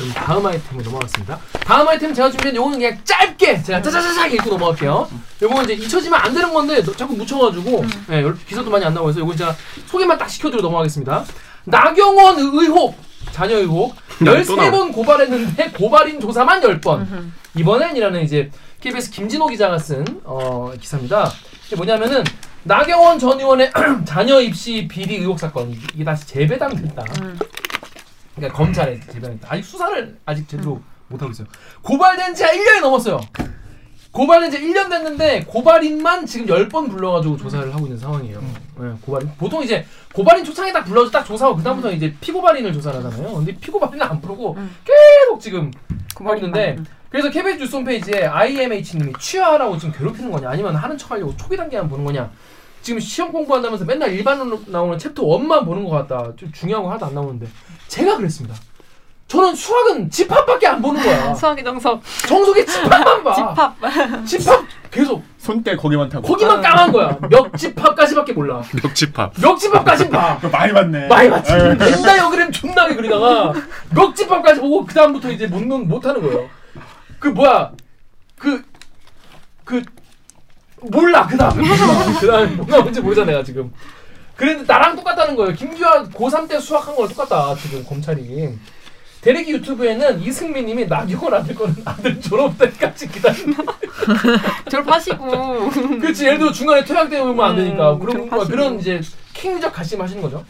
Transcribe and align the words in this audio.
그럼 0.00 0.12
다음 0.14 0.46
아이템으로 0.46 0.84
넘어가겠습니다. 0.84 1.38
다음 1.64 1.86
아이템 1.88 2.14
제가 2.14 2.30
준비한 2.30 2.56
요거는 2.56 2.78
그냥 2.78 2.98
짧게 3.04 3.62
제가 3.62 3.82
짜자자작 3.82 4.32
읽고 4.32 4.48
넘어갈게요. 4.50 5.06
요거는 5.42 5.64
이제 5.64 5.74
잊혀지면 5.74 6.18
안 6.18 6.32
되는 6.32 6.52
건데 6.54 6.82
너- 6.82 6.96
자꾸 6.96 7.14
묻혀가지고 7.14 7.84
예, 8.12 8.22
열- 8.22 8.36
기사도 8.46 8.70
많이 8.70 8.84
안 8.84 8.94
나오고 8.94 9.10
해서 9.10 9.20
요건 9.20 9.36
제가 9.36 9.54
소개만 9.86 10.16
딱 10.16 10.28
시켜드리고 10.30 10.62
넘어가겠습니다. 10.62 11.24
나경원 11.64 12.38
의혹 12.38 12.96
자녀 13.32 13.58
의혹 13.58 13.90
야, 13.90 13.94
또 14.18 14.56
13번 14.56 14.92
고발했는데 14.94 15.70
고발인 15.72 16.18
조사만 16.20 16.60
10번 16.62 17.06
이번엔이라는 17.56 18.22
이제 18.22 18.50
KBS 18.80 19.10
김진호 19.10 19.48
기자가 19.48 19.78
쓴 19.78 20.04
어, 20.24 20.72
기사입니다. 20.80 21.30
이게 21.66 21.76
뭐냐면은 21.76 22.24
나경원 22.62 23.18
전 23.18 23.38
의원의 23.38 23.70
자녀 24.06 24.40
입시 24.40 24.88
비리 24.88 25.16
의혹 25.16 25.38
사건 25.38 25.70
이게 25.94 26.02
다시 26.04 26.26
재배당됐다. 26.26 27.04
그러니까 28.40 28.56
검찰에 28.56 28.98
재배당됐다. 29.00 29.48
아직 29.50 29.64
수사를 29.64 30.18
아직 30.24 30.48
제대로 30.48 30.80
못 31.08 31.20
하고 31.20 31.30
있어요. 31.30 31.46
고발된 31.82 32.34
지가 32.34 32.48
1년이 32.48 32.80
넘었어요. 32.80 33.20
고발된 34.12 34.50
지 34.50 34.58
1년 34.58 34.90
됐는데 34.90 35.44
고발인만 35.44 36.26
지금 36.26 36.46
10번 36.46 36.90
불러가지고 36.90 37.36
조사를 37.36 37.72
하고 37.72 37.86
있는 37.86 37.96
상황이에요. 37.96 38.40
네, 38.80 38.92
고발인 39.02 39.30
보통 39.38 39.62
이제 39.62 39.86
고발인 40.12 40.44
초창에 40.44 40.72
딱 40.72 40.84
불러서 40.84 41.12
딱 41.12 41.22
조사하고 41.24 41.58
그다음부터 41.58 41.92
이제 41.92 42.12
피고발인을 42.20 42.72
조사를 42.72 43.04
하잖아요. 43.04 43.34
근데 43.36 43.54
피고발인은 43.54 44.04
안 44.04 44.20
부르고 44.20 44.56
계속 44.84 45.40
지금 45.40 45.70
있는데 46.36 46.76
그래서 47.08 47.30
KBS 47.30 47.58
뉴스 47.58 47.76
홈페이지에 47.76 48.26
IMH님이 48.26 49.12
취하라고 49.20 49.78
지금 49.78 49.94
괴롭히는 49.96 50.30
거냐 50.30 50.50
아니면 50.50 50.74
하는 50.74 50.98
척하려고 50.98 51.36
초기 51.36 51.56
단계만 51.56 51.88
보는 51.88 52.04
거냐 52.04 52.30
지금 52.82 52.98
시험 53.00 53.30
공부한다면서 53.32 53.84
맨날 53.84 54.12
1번으로 54.12 54.60
나오는 54.66 54.98
챕터 54.98 55.22
1만 55.22 55.64
보는 55.64 55.84
것 55.84 55.90
같다. 55.90 56.32
좀 56.36 56.50
중요한 56.52 56.82
거 56.82 56.90
하나도 56.90 57.06
안 57.06 57.14
나오는데. 57.14 57.46
제가 57.88 58.16
그랬습니다. 58.16 58.56
저는 59.28 59.54
수학은 59.54 60.10
집합밖에 60.10 60.66
안 60.66 60.82
보는 60.82 61.00
거야. 61.02 61.32
수학의 61.34 61.62
정석. 61.62 62.02
정석의 62.26 62.66
집합만 62.66 63.22
봐. 63.22 63.34
집합. 63.34 64.26
집합 64.26 64.64
계속. 64.90 65.22
손때 65.38 65.76
거기만 65.76 66.08
타고. 66.08 66.26
거기만 66.26 66.60
까만 66.60 66.90
거야. 66.90 67.16
몇 67.30 67.56
집합까지밖에 67.56 68.32
몰라. 68.32 68.60
멱집합. 68.82 69.32
몇 69.40 69.56
집합까지 69.56 70.08
봐. 70.08 70.38
많이 70.50 70.72
봤네. 70.72 71.06
많이 71.06 71.30
봤지. 71.30 71.52
에. 71.52 71.76
벤다이어그램 71.76 72.50
존나게 72.50 72.96
그리다가 72.96 73.52
멱집밥까지 73.94 74.60
보고 74.60 74.84
그 74.84 74.92
다음부터 74.94 75.30
이제 75.30 75.46
못, 75.46 75.62
놓- 75.62 75.78
못 75.86 76.04
하는 76.04 76.20
거예요. 76.22 76.48
그 77.18 77.28
뭐야? 77.28 77.72
그 78.38 78.62
그 79.64 79.84
몰라 80.82 81.26
그 81.26 81.36
다음에 81.36 81.62
그 82.20 82.26
다음에 82.26 82.46
뭐가 82.56 82.80
뭔지 82.82 83.00
모르잖아 83.00 83.26
내가 83.26 83.42
지금. 83.42 83.72
그랬는데 84.36 84.72
나랑 84.72 84.96
똑같다는 84.96 85.36
거예요. 85.36 85.52
김규환 85.54 86.10
고3 86.10 86.48
때 86.48 86.58
수학한 86.58 86.94
거랑 86.96 87.10
똑같다 87.10 87.54
지금 87.56 87.84
검찰이. 87.84 88.58
대리기 89.20 89.52
유튜브에는 89.52 90.22
이승민님이 90.22 90.86
나경원 90.86 91.34
아들 91.34 91.54
거는 91.54 91.76
아들 91.84 92.18
졸업 92.22 92.56
때까지 92.56 93.06
기다린다. 93.08 93.62
졸업하시고 94.70 95.68
그렇지 96.00 96.24
예를 96.24 96.38
들어 96.38 96.52
중간에 96.52 96.82
퇴학 96.84 97.10
때문에 97.10 97.30
오면 97.32 97.44
안 97.50 97.56
되니까 97.56 97.92
음, 97.92 97.98
그런. 97.98 98.28
그런 98.48 98.80
이제 98.80 98.98
킹적 99.34 99.74
가심 99.74 100.00
하시는 100.00 100.22
거죠. 100.22 100.42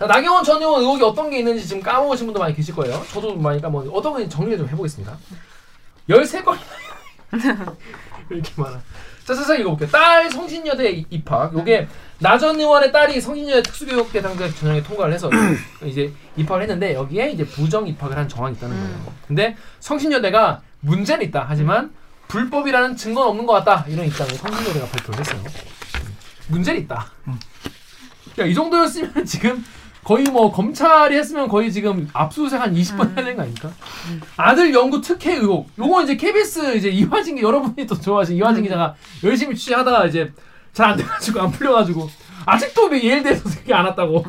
자, 0.00 0.06
나경원 0.06 0.42
전 0.42 0.60
의원 0.60 0.80
의혹이 0.80 1.04
어떤 1.04 1.30
게 1.30 1.38
있는지 1.38 1.64
지금 1.64 1.80
까먹으신 1.80 2.26
분도 2.26 2.40
많이 2.40 2.56
계실 2.56 2.74
거예요. 2.74 3.00
저도 3.12 3.36
많이 3.36 3.62
까먹 3.62 3.86
어떤 3.94 4.14
건지 4.14 4.28
정리 4.28 4.58
좀 4.58 4.68
해보겠습니다. 4.68 5.16
13건이나 6.08 6.58
이렇게 8.30 8.50
많아. 8.56 8.80
자, 9.24 9.34
자세히 9.34 9.60
읽어볼게요. 9.60 9.88
딸 9.90 10.30
성신여대 10.30 10.90
이- 10.90 11.06
입학. 11.10 11.54
요게 11.54 11.86
나전 12.18 12.58
의원의 12.58 12.90
딸이 12.92 13.20
성신여대 13.20 13.62
특수교육대 13.62 14.20
당대 14.20 14.52
전형에 14.52 14.82
통과를 14.82 15.12
해서 15.14 15.30
이제 15.84 16.12
입학을 16.36 16.62
했는데 16.62 16.94
여기에 16.94 17.30
이제 17.30 17.44
부정 17.44 17.86
입학을 17.86 18.16
한 18.16 18.28
정황이 18.28 18.54
있다는 18.56 18.76
거예요. 18.76 19.12
근데 19.28 19.56
성신여대가 19.80 20.62
문제는 20.80 21.24
있다. 21.26 21.46
하지만 21.48 21.92
불법이라는 22.28 22.96
증거는 22.96 23.28
없는 23.30 23.46
것 23.46 23.52
같다. 23.54 23.84
이런 23.88 24.06
입장을 24.06 24.32
성신여대가 24.34 24.86
발표를 24.86 25.20
했어요. 25.20 25.42
문제는 26.48 26.80
있다. 26.82 27.06
야, 28.38 28.44
이 28.44 28.54
정도였으면 28.54 29.24
지금 29.26 29.64
거의 30.04 30.24
뭐 30.24 30.50
검찰이 30.50 31.16
했으면 31.16 31.48
거의 31.48 31.72
지금 31.72 32.08
압수수색 32.12 32.60
한 32.60 32.74
20번 32.74 33.06
해야 33.08 33.14
되는 33.16 33.36
거 33.36 33.42
아닙니까? 33.42 33.70
아들 34.36 34.74
연구 34.74 35.00
특혜 35.00 35.34
의혹. 35.36 35.68
요거 35.78 36.02
이제 36.02 36.16
KBS 36.16 36.76
이제 36.76 36.88
이화진 36.88 37.36
기 37.36 37.42
여러분이 37.42 37.86
또 37.86 37.98
좋아하시는 37.98 38.36
이화진 38.38 38.62
기자가 38.64 38.94
열심히 39.22 39.54
취재하다가 39.56 40.06
이제 40.06 40.32
잘 40.72 40.90
안 40.90 40.96
돼가지고 40.96 41.40
안 41.40 41.50
풀려가지고 41.52 42.10
아직도 42.46 42.86
왜 42.86 43.02
예일대에서 43.04 43.48
새끼 43.48 43.72
안 43.72 43.84
왔다고. 43.86 44.24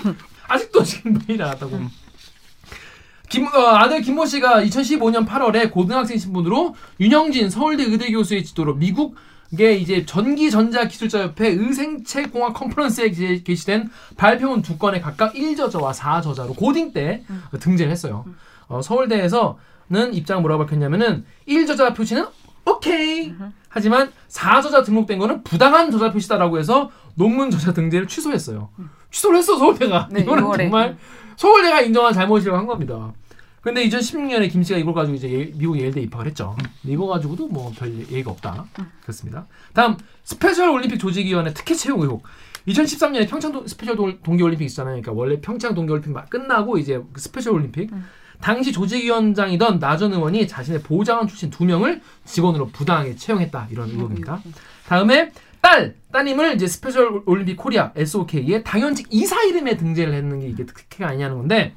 아직도 0.48 0.82
지금 0.82 1.18
메일 1.26 1.42
안 1.42 1.48
왔다고. 1.50 1.78
김, 3.28 3.46
어, 3.46 3.50
아들 3.76 4.00
김모 4.00 4.24
씨가 4.24 4.62
2015년 4.64 5.26
8월에 5.28 5.70
고등학생 5.70 6.16
신분으로 6.16 6.74
윤영진 6.98 7.50
서울대 7.50 7.82
의대 7.84 8.10
교수의 8.10 8.42
지도로 8.44 8.74
미국 8.76 9.16
의 9.58 9.80
이제 9.80 10.04
전기전자기술자협회 10.04 11.48
의생체공학 11.48 12.52
컨퍼런스에 12.52 13.10
게시된 13.42 13.88
발표문 14.16 14.60
두 14.60 14.76
건에 14.76 15.00
각각 15.00 15.32
1저자와 15.32 15.94
4저자로 15.94 16.54
고딩 16.54 16.92
때 16.92 17.24
등재를 17.58 17.90
했어요. 17.90 18.26
어, 18.66 18.82
서울대에서는 18.82 20.12
입장을 20.12 20.42
뭐라고 20.42 20.64
밝혔냐면은 20.64 21.24
1저자 21.48 21.96
표시는 21.96 22.26
오케이. 22.66 23.32
하지만 23.70 24.12
4저자 24.28 24.84
등록된 24.84 25.18
거는 25.18 25.42
부당한 25.44 25.90
저자 25.90 26.10
표시다라고 26.12 26.58
해서 26.58 26.90
논문 27.14 27.50
저자 27.50 27.72
등재를 27.72 28.06
취소했어요. 28.06 28.68
취소를 29.10 29.38
했어 29.38 29.56
서울대가. 29.56 30.08
네, 30.10 30.20
이거는 30.20 30.44
6월에. 30.44 30.58
정말 30.58 30.98
서울대가 31.36 31.80
인정한 31.80 32.12
잘못이라고 32.12 32.58
한 32.58 32.66
겁니다. 32.66 33.12
근데 33.68 33.86
2016년에 33.88 34.50
김 34.50 34.62
씨가 34.62 34.78
이걸 34.78 34.94
가지고 34.94 35.16
이제 35.16 35.30
예- 35.30 35.52
미국 35.54 35.78
예일대 35.78 36.00
입학을 36.00 36.26
했죠. 36.26 36.56
이거 36.84 37.06
가지고도 37.06 37.48
뭐 37.48 37.70
별 37.78 37.92
예의가 38.10 38.30
없다. 38.30 38.66
그렇습니다. 39.02 39.46
다음 39.74 39.96
스페셜 40.24 40.70
올림픽 40.70 40.98
조직위원회 40.98 41.52
특혜 41.52 41.74
채용 41.74 42.00
의혹. 42.00 42.22
2013년에 42.66 43.28
평창 43.28 43.52
동, 43.52 43.66
스페셜 43.66 43.96
동- 43.96 44.18
동계올림픽 44.22 44.66
있잖아요. 44.68 44.92
그러니까 45.00 45.12
원래 45.12 45.40
평창 45.40 45.74
동계 45.74 45.92
올림픽 45.92 46.10
막 46.12 46.28
끝나고 46.30 46.78
이제 46.78 47.00
그 47.12 47.20
스페셜 47.20 47.52
올림픽. 47.54 47.90
당시 48.40 48.72
조직위원장이던 48.72 49.80
나 49.80 49.96
전 49.96 50.12
의원이 50.12 50.46
자신의 50.46 50.82
보좌관 50.82 51.26
출신 51.26 51.50
두 51.50 51.64
명을 51.64 52.00
직원으로 52.24 52.68
부당하게 52.68 53.16
채용했다 53.16 53.68
이런 53.70 53.90
의혹입니다. 53.90 54.40
다음에 54.86 55.32
딸 55.60 55.96
따님을 56.12 56.54
이제 56.54 56.66
스페셜 56.68 57.22
올림픽 57.26 57.56
코리아 57.56 57.92
SOK의 57.96 58.62
당연직 58.64 59.08
이사 59.10 59.42
이름에 59.42 59.76
등재를 59.76 60.14
했는 60.14 60.38
게 60.40 60.46
이게 60.48 60.64
특혜가 60.64 61.08
아니냐는 61.10 61.36
건데 61.36 61.74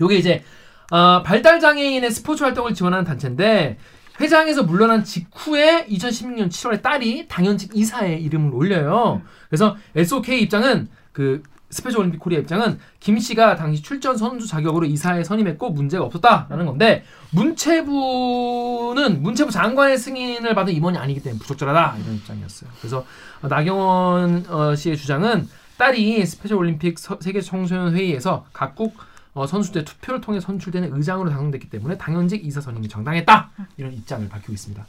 요게 0.00 0.16
이제 0.16 0.42
아, 0.90 1.22
발달 1.24 1.60
장애인의 1.60 2.10
스포츠 2.10 2.42
활동을 2.42 2.74
지원하는 2.74 3.04
단체인데 3.04 3.78
회장에서 4.20 4.62
물러난 4.62 5.04
직후에 5.04 5.86
2016년 5.86 6.48
7월에 6.48 6.80
딸이 6.82 7.28
당연직 7.28 7.72
이사의 7.74 8.22
이름을 8.22 8.54
올려요. 8.54 9.20
그래서 9.48 9.76
SOK 9.94 10.40
입장은 10.42 10.88
그 11.12 11.42
Special 11.68 12.00
Olympics 12.00 12.18
Korea 12.18 12.38
입장은 12.38 12.78
김 13.00 13.18
씨가 13.18 13.56
당시 13.56 13.82
출전 13.82 14.16
선수 14.16 14.46
자격으로 14.46 14.86
이사에 14.86 15.24
선임했고 15.24 15.70
문제가 15.70 16.04
없었다라는 16.04 16.64
건데 16.64 17.04
문체부는 17.32 19.22
문체부 19.22 19.50
장관의 19.50 19.98
승인을 19.98 20.54
받은 20.54 20.72
임원이 20.72 20.96
아니기 20.96 21.20
때문에 21.22 21.40
부적절하다 21.40 21.96
이런 22.02 22.14
입장이었어요. 22.16 22.70
그래서 22.80 23.04
어, 23.42 23.48
나경원 23.48 24.46
어, 24.48 24.74
씨의 24.76 24.96
주장은 24.96 25.48
딸이 25.76 26.24
Special 26.24 26.56
Olympics 26.58 26.98
서- 26.98 27.18
세계 27.20 27.40
청소년 27.40 27.94
회의에서 27.94 28.46
각국 28.52 28.94
어, 29.36 29.46
선수들 29.46 29.84
투표를 29.84 30.22
통해 30.22 30.40
선출되는 30.40 30.96
의장으로 30.96 31.28
당선됐기 31.28 31.68
때문에 31.68 31.98
당연직 31.98 32.44
이사 32.46 32.60
선임이 32.62 32.88
정당했다 32.88 33.50
이런 33.76 33.92
입장을 33.92 34.26
밝히고 34.30 34.54
있습니다. 34.54 34.86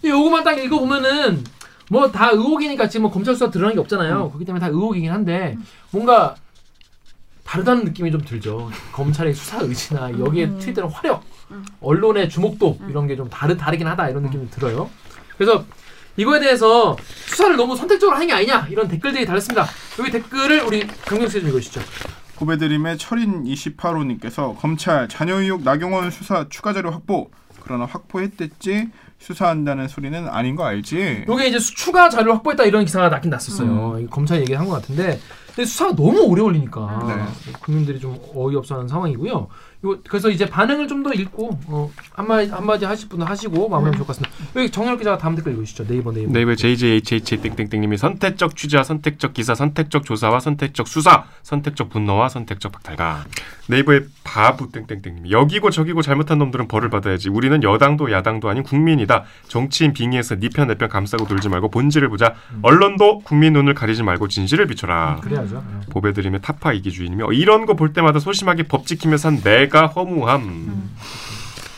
근데 0.00 0.08
요거만 0.08 0.42
딱 0.42 0.58
읽어보면은 0.58 1.44
뭐 1.90 2.10
다 2.10 2.30
의혹이니까 2.30 2.88
지금 2.88 3.02
뭐 3.02 3.10
검찰 3.12 3.34
수사 3.34 3.50
드러난 3.50 3.74
게 3.74 3.80
없잖아요. 3.80 4.28
그렇기 4.30 4.46
때문에 4.46 4.60
다 4.60 4.68
의혹이긴 4.68 5.10
한데 5.12 5.56
뭔가 5.90 6.34
다르다는 7.44 7.84
느낌이 7.84 8.10
좀 8.10 8.22
들죠. 8.24 8.70
검찰의 8.92 9.34
수사 9.34 9.58
의지나 9.60 10.12
여기에 10.18 10.58
투입되는 10.60 10.88
화력, 10.88 11.22
언론의 11.82 12.28
주목도 12.30 12.78
이런 12.88 13.06
게 13.06 13.16
좀 13.16 13.28
다르 13.28 13.56
다르긴 13.56 13.86
하다 13.86 14.08
이런 14.08 14.22
느낌이 14.22 14.48
들어요. 14.50 14.88
그래서 15.36 15.64
이거에 16.16 16.38
대해서 16.40 16.96
수사를 17.26 17.54
너무 17.56 17.76
선택적으로 17.76 18.14
하는 18.14 18.28
게 18.28 18.32
아니냐 18.32 18.68
이런 18.70 18.88
댓글들이 18.88 19.26
달렸습니다. 19.26 19.66
여기 19.98 20.10
댓글을 20.10 20.60
우리 20.62 20.86
강경 20.86 21.28
씨좀 21.28 21.48
읽어주시죠. 21.50 21.80
고배드림의 22.40 22.96
철인 22.96 23.44
28호님께서 23.44 24.56
검찰 24.58 25.08
자녀 25.08 25.38
의혹 25.40 25.62
나경원 25.62 26.10
수사 26.10 26.46
추가 26.48 26.72
자료 26.72 26.90
확보 26.90 27.30
그러나 27.62 27.84
확보했댔지 27.84 28.88
수사한다는 29.18 29.86
소리는 29.88 30.26
아닌 30.26 30.56
거 30.56 30.64
알지? 30.64 31.26
요게 31.28 31.48
이제 31.48 31.58
수- 31.58 31.74
추가 31.74 32.08
자료를 32.08 32.34
확보했다 32.36 32.64
이런 32.64 32.86
기사가 32.86 33.10
났긴 33.10 33.30
났었어요. 33.30 33.96
음. 33.96 34.00
이 34.02 34.06
검찰이 34.06 34.40
얘기한 34.40 34.66
것 34.66 34.72
같은데 34.76 35.20
근데 35.48 35.64
수사가 35.66 35.94
너무 35.94 36.22
오래 36.22 36.40
걸리니까 36.40 37.04
네. 37.46 37.52
국민들이 37.60 38.00
좀 38.00 38.18
어이없어하는 38.34 38.88
상황이고요. 38.88 39.46
요 39.84 39.96
그래서 40.08 40.28
이제 40.30 40.44
반응을 40.46 40.86
좀 40.88 41.00
더 41.00 41.14
읽고 41.14 41.58
어, 41.68 41.90
한마디 42.12 42.50
한마디 42.50 42.84
하실 42.84 43.08
분은 43.08 43.26
하시고 43.26 43.70
마무리하면 43.70 43.92
좋을 43.94 44.06
것 44.06 44.08
같습니다. 44.08 44.30
여기 44.54 44.70
정열 44.70 44.98
기자가 44.98 45.16
다음 45.16 45.34
댓글 45.34 45.52
읽으시죠. 45.52 45.86
네이버 45.86 46.12
네이버. 46.12 46.30
네이버 46.30 46.54
JJHH 46.54 47.38
땡땡땡님이 47.38 47.96
선택적 47.96 48.54
취재와 48.54 48.82
선택적 48.84 49.32
기사, 49.32 49.54
선택적 49.54 50.04
조사와 50.04 50.40
선택적 50.40 50.86
수사, 50.86 51.24
선택적 51.42 51.88
분노와 51.88 52.28
선택적 52.28 52.70
박탈감. 52.70 53.24
네이버의 53.68 54.02
바부 54.24 54.70
땡땡땡님이 54.72 55.30
여기고 55.30 55.70
저기고 55.70 56.02
잘못한 56.02 56.38
놈들은 56.38 56.68
벌을 56.68 56.90
받아야지. 56.90 57.30
우리는 57.30 57.62
여당도 57.62 58.12
야당도 58.12 58.50
아닌 58.50 58.62
국민이다. 58.62 59.24
정치인 59.48 59.94
빙의해서 59.94 60.34
니편 60.34 60.68
내편 60.68 60.90
감싸고 60.90 61.24
놀지 61.30 61.48
말고 61.48 61.70
본질을 61.70 62.10
보자. 62.10 62.34
언론도 62.60 63.20
국민 63.20 63.54
눈을 63.54 63.72
가리지 63.72 64.02
말고 64.02 64.28
진실을 64.28 64.66
비춰라. 64.66 65.16
그래야죠. 65.22 65.64
네. 65.66 65.86
보배드림의 65.90 66.42
타파 66.42 66.74
이기주의님이 66.74 67.22
어, 67.22 67.32
이런 67.32 67.64
거 67.64 67.70
볼 67.74 67.94
때마다 67.94 68.18
소심하게 68.18 68.64
법 68.64 68.86
지키면서 68.86 69.30
한 69.70 69.86
내가 69.86 69.86
허무함. 69.86 70.90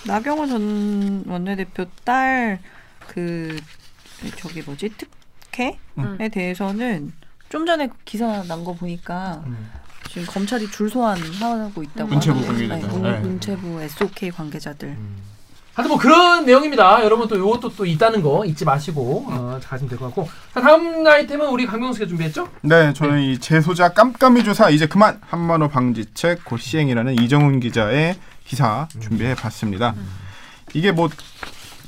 나경원 0.06 0.49
전 0.49 1.25
원내대표 1.27 1.87
딸 2.05 2.59
그 3.09 3.59
저기 4.39 4.62
뭐지 4.62 4.91
특혜에 5.50 5.79
음. 5.99 6.17
대해서는 6.33 7.12
좀 7.49 7.67
전에 7.67 7.89
기사 8.05 8.43
난 8.44 8.65
거 8.65 8.73
보니까 8.73 9.43
음. 9.47 9.71
지금 10.09 10.27
검찰이 10.27 10.71
줄 10.71 10.89
소환하고 10.89 11.83
있다고 11.83 12.09
문체부. 12.11 12.47
관계자들. 12.47 13.03
네, 13.03 13.11
네. 13.12 13.19
문체부 13.21 13.83
SOK 13.83 14.31
관계자들. 14.31 14.97
하여튼 15.74 15.88
뭐 15.88 15.98
그런 15.98 16.44
내용입니다. 16.44 17.02
여러분 17.02 17.26
또 17.28 17.38
요것도 17.38 17.70
또 17.76 17.86
있다는 17.86 18.20
거 18.22 18.44
잊지 18.44 18.64
마시고 18.64 19.24
어, 19.28 19.58
가시면 19.64 19.88
될 19.88 19.98
것 19.98 20.06
같고 20.06 20.28
자, 20.52 20.60
다음 20.60 21.06
아이템은 21.06 21.48
우리 21.48 21.64
강병수가 21.66 22.06
준비했죠? 22.06 22.46
네, 22.60 22.92
저는 22.92 23.22
이 23.22 23.38
재소자 23.38 23.88
깜깜이 23.94 24.44
조사 24.44 24.69
이제 24.69 24.86
그만 24.86 25.19
한만호 25.28 25.69
방지책 25.69 26.44
곧 26.44 26.58
시행이라는 26.58 27.14
이정훈 27.20 27.60
기자의 27.60 28.16
기사 28.44 28.86
준비해 29.00 29.34
봤습니다. 29.34 29.94
이게 30.74 30.92
뭐 30.92 31.08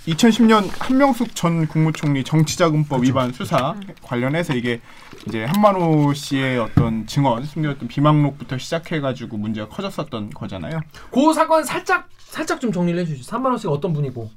2010년 0.07 0.71
한명숙 0.79 1.35
전 1.35 1.67
국무총리 1.67 2.25
정치자금법 2.25 3.05
위반 3.05 3.33
수사 3.33 3.75
관련해서 4.03 4.55
이게 4.55 4.81
이제 5.27 5.45
한만호 5.45 6.13
씨의 6.13 6.59
어떤 6.59 7.07
증언 7.07 7.45
숨겨졌던 7.45 7.89
비망록부터 7.89 8.59
시작해가지고 8.59 9.39
문제가 9.39 9.69
커졌었던 9.69 10.31
거잖아요. 10.31 10.81
그 11.11 11.33
사건 11.33 11.65
살짝 11.65 12.09
살짝 12.19 12.61
좀 12.61 12.71
정리를 12.71 13.01
해주시죠. 13.01 13.31
3만 13.31 13.47
원씩 13.47 13.71
어떤 13.71 13.93
분이고 13.95 14.31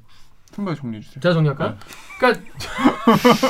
한번 0.56 0.74
정리해 0.74 1.02
주세요. 1.02 1.20
제가 1.20 1.34
정리할까요? 1.34 1.76
그러니까 2.18 2.42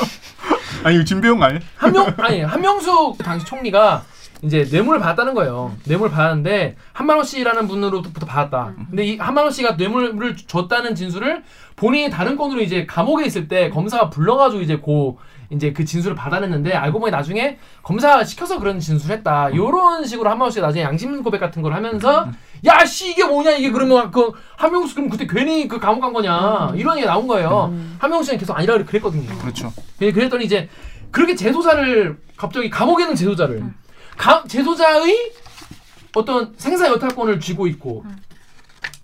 아니 0.83 0.95
이거 0.95 1.05
진배용 1.05 1.41
아니에요? 1.41 1.61
한명 1.77 2.13
아니 2.17 2.41
한명숙 2.41 3.17
당시 3.19 3.45
총리가 3.45 4.03
이제 4.41 4.65
뇌물을 4.71 4.99
받았다는 4.99 5.33
거예요. 5.33 5.73
뇌물 5.85 6.09
받았는데 6.09 6.77
한만호 6.93 7.23
씨라는 7.23 7.67
분으로부터 7.67 8.25
받았다. 8.25 8.73
근데 8.89 9.03
이 9.05 9.17
한만호 9.17 9.49
씨가 9.49 9.73
뇌물을 9.73 10.37
줬다는 10.37 10.95
진술을 10.95 11.43
본인이 11.75 12.09
다른 12.09 12.37
건으로 12.37 12.61
이제 12.61 12.85
감옥에 12.85 13.25
있을 13.25 13.47
때 13.49 13.69
검사가 13.69 14.09
불러가지고 14.09 14.61
이제 14.61 14.77
고 14.77 15.19
이제 15.51 15.73
그 15.73 15.83
진술을 15.83 16.15
받아냈는데 16.15 16.73
알고 16.73 16.99
보니 16.99 17.11
나중에 17.11 17.57
검사가 17.83 18.23
시켜서 18.23 18.59
그런 18.59 18.79
진술했다. 18.79 19.55
요런 19.55 20.05
식으로 20.05 20.29
한만호 20.29 20.51
씨가 20.51 20.67
나중에 20.67 20.83
양심 20.85 21.21
고백 21.21 21.39
같은 21.39 21.61
걸 21.61 21.73
하면서 21.73 22.29
야 22.65 22.85
씨 22.85 23.11
이게 23.11 23.25
뭐냐 23.25 23.51
이게 23.51 23.71
그러면 23.71 24.11
그 24.11 24.31
한명숙 24.57 24.95
그럼 24.95 25.09
그때 25.09 25.27
괜히 25.27 25.67
그 25.67 25.79
감옥 25.79 26.01
간 26.01 26.13
거냐 26.13 26.73
이런 26.75 26.97
얘기 26.97 27.05
나온 27.07 27.27
거예요. 27.27 27.73
한명숙 27.97 28.25
씨는 28.25 28.39
계속 28.39 28.57
아니라 28.57 28.81
그랬거든요. 28.85 29.37
그렇죠. 29.39 29.73
예, 30.01 30.11
그랬더니 30.13 30.45
이제 30.45 30.69
그렇게 31.11 31.35
재소자를 31.35 32.17
갑자기 32.37 32.69
감옥에 32.69 33.03
있는 33.03 33.15
재소자를 33.15 33.63
가, 34.19 34.43
재소자의 34.45 35.31
어떤 36.13 36.53
생사 36.57 36.87
여탈권을 36.87 37.39
쥐고 37.39 37.67
있고 37.67 38.03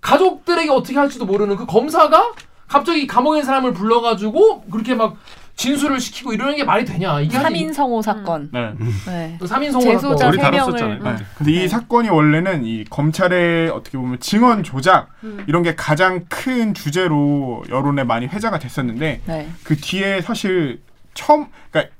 가족들에게 0.02 0.70
어떻게 0.70 0.98
할지도 0.98 1.24
모르는 1.24 1.56
그 1.56 1.64
검사가 1.64 2.34
갑자기 2.68 3.06
감옥에 3.06 3.38
있는 3.38 3.46
사람을 3.46 3.72
불러가지고 3.72 4.64
그렇게 4.64 4.94
막 4.94 5.16
진술을 5.56 6.00
시키고 6.00 6.34
이러는 6.34 6.54
게 6.56 6.64
말이 6.64 6.84
되냐 6.84 7.18
이게 7.20 7.38
3인 7.38 7.72
성호 7.72 8.02
사건. 8.02 8.50
네. 8.52 8.74
네. 9.06 9.38
3인 9.40 9.72
성호 9.72 9.98
사건 9.98 10.28
우리 10.28 10.36
세 10.36 10.42
다뤘었잖아요. 10.42 10.98
명을 11.02 11.16
네. 11.16 11.24
근데 11.38 11.52
이 11.52 11.66
사건이 11.66 12.10
원래는 12.10 12.66
이 12.66 12.84
검찰의 12.84 13.70
어떻게 13.70 13.96
보면 13.96 14.20
증언 14.20 14.62
조작 14.64 15.08
이런 15.46 15.62
게 15.62 15.74
가장 15.74 16.26
큰 16.28 16.74
주제로 16.74 17.64
여론에 17.70 18.04
많이 18.04 18.26
회자가 18.26 18.58
됐었는데 18.58 19.22
네. 19.24 19.48
그 19.64 19.76
뒤에 19.76 20.20
사실 20.20 20.82
처음 21.14 21.46
그러니까 21.70 21.95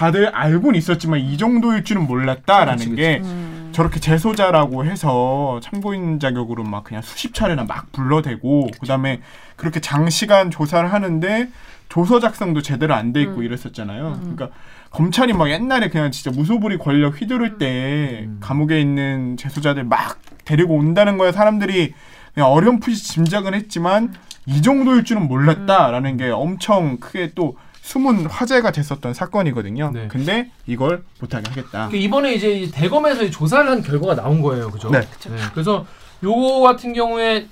다들 0.00 0.34
알고는 0.34 0.78
있었지만 0.78 1.20
이 1.20 1.36
정도일 1.36 1.84
줄은 1.84 2.06
몰랐다라는 2.06 2.76
그치, 2.78 2.88
그치. 2.88 3.02
게 3.02 3.20
음. 3.22 3.68
저렇게 3.72 4.00
재소자라고 4.00 4.86
해서 4.86 5.60
참고인 5.62 6.18
자격으로 6.18 6.64
막 6.64 6.84
그냥 6.84 7.02
수십 7.02 7.34
차례나 7.34 7.64
막 7.64 7.92
불러대고 7.92 8.70
그다음에 8.80 9.20
그렇게 9.56 9.80
장시간 9.80 10.50
조사를 10.50 10.90
하는데 10.90 11.50
조서 11.90 12.18
작성도 12.18 12.62
제대로 12.62 12.94
안 12.94 13.12
돼 13.12 13.20
있고 13.20 13.42
이랬었잖아요. 13.42 14.16
그러니까 14.20 14.48
검찰이 14.88 15.34
막 15.34 15.50
옛날에 15.50 15.90
그냥 15.90 16.10
진짜 16.10 16.30
무소불위 16.30 16.78
권력 16.78 17.20
휘두를 17.20 17.58
때 17.58 18.26
감옥에 18.40 18.80
있는 18.80 19.36
재소자들 19.36 19.84
막 19.84 20.18
데리고 20.46 20.76
온다는 20.76 21.18
거에 21.18 21.30
사람들이 21.30 21.92
그냥 22.32 22.50
어렴풋이 22.50 23.04
짐작은 23.04 23.52
했지만 23.52 24.14
이 24.46 24.62
정도일 24.62 25.04
줄은 25.04 25.28
몰랐다라는 25.28 26.16
게 26.16 26.30
엄청 26.30 26.96
크게 27.00 27.32
또 27.34 27.58
숨은 27.90 28.26
화제가 28.26 28.70
됐었던 28.70 29.14
사건이거든요. 29.14 29.90
네. 29.92 30.06
근데 30.08 30.52
이걸 30.64 31.02
못하게 31.18 31.48
하겠다. 31.50 31.88
그 31.88 31.96
이번에 31.96 32.34
이제 32.34 32.48
이 32.52 32.70
대검에서 32.70 33.24
이 33.24 33.30
조사를 33.32 33.68
한 33.68 33.82
결과가 33.82 34.14
나온 34.14 34.40
거예요, 34.40 34.70
그죠? 34.70 34.90
네. 34.90 35.00
그래서 35.52 35.84
요거 36.22 36.60
같은 36.60 36.92
경우에 36.92 37.48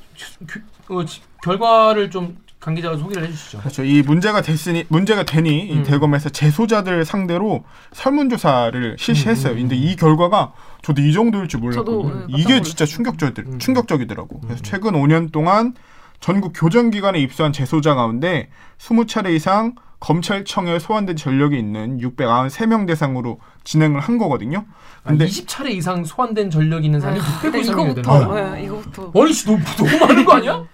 그, 0.47 0.63
어, 0.95 1.05
지- 1.05 1.23
결과를 1.43 2.11
좀강 2.11 2.77
기자가 2.77 2.97
소개를 2.97 3.27
해주시죠. 3.27 3.59
그렇죠. 3.59 3.83
이 3.83 4.03
문제가 4.03 4.41
됐으니 4.41 4.85
문제가 4.89 5.25
되니 5.25 5.67
이 5.71 5.73
음. 5.79 5.83
대검에서 5.83 6.29
재소자들 6.29 7.05
상대로 7.05 7.65
설문조사를 7.93 8.95
실시했어요. 8.97 9.55
음, 9.55 9.57
음, 9.57 9.61
근데 9.63 9.75
이 9.77 9.97
결과가 9.97 10.53
저도 10.83 11.03
이 11.03 11.13
정도일 11.13 11.49
줄 11.49 11.59
몰랐거든요. 11.61 12.27
네, 12.29 12.35
이게. 12.39 12.63
진짜 12.63 12.85
충격적이더, 12.87 13.43
음. 13.43 13.59
충격적이더라고. 13.59 14.41
그래서 14.43 14.61
음. 14.61 14.63
최근 14.63 14.93
5년 14.93 15.33
동안 15.33 15.75
전국 16.21 16.53
교정 16.55 16.91
기관에 16.91 17.19
입소한 17.19 17.53
재소자 17.53 17.97
가운데 17.97 18.51
20차례 18.79 19.35
이상 19.35 19.75
검찰청에 20.01 20.79
소환된 20.79 21.17
전력이 21.17 21.59
있는 21.59 21.99
693명 21.99 22.87
대상으로 22.87 23.41
진행을 23.65 24.01
한 24.01 24.19
거거든요. 24.19 24.65
근데 25.05 25.25
근데 25.25 25.27
20차례 25.27 25.71
이상 25.71 26.05
소환된 26.05 26.51
전력이 26.51 26.87
있는 26.87 27.01
사람이 27.01 27.21
600명 27.21 27.43
근데 27.43 27.61
이상이 27.61 27.77
되는 27.95 28.01
이거부터 28.03 28.29
거야. 28.29 28.55
네, 28.55 28.65
이거부터 28.65 29.13
아니 29.15 29.33
씨, 29.33 29.47
너무, 29.47 29.59
너무 29.77 29.99
많은 29.99 30.25
거 30.25 30.33
아니야? 30.35 30.65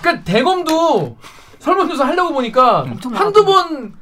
그러니까 0.00 0.24
대검도 0.24 1.16
설문조사 1.58 2.06
하려고 2.06 2.32
보니까 2.34 2.86
한두 3.12 3.44
번 3.44 3.94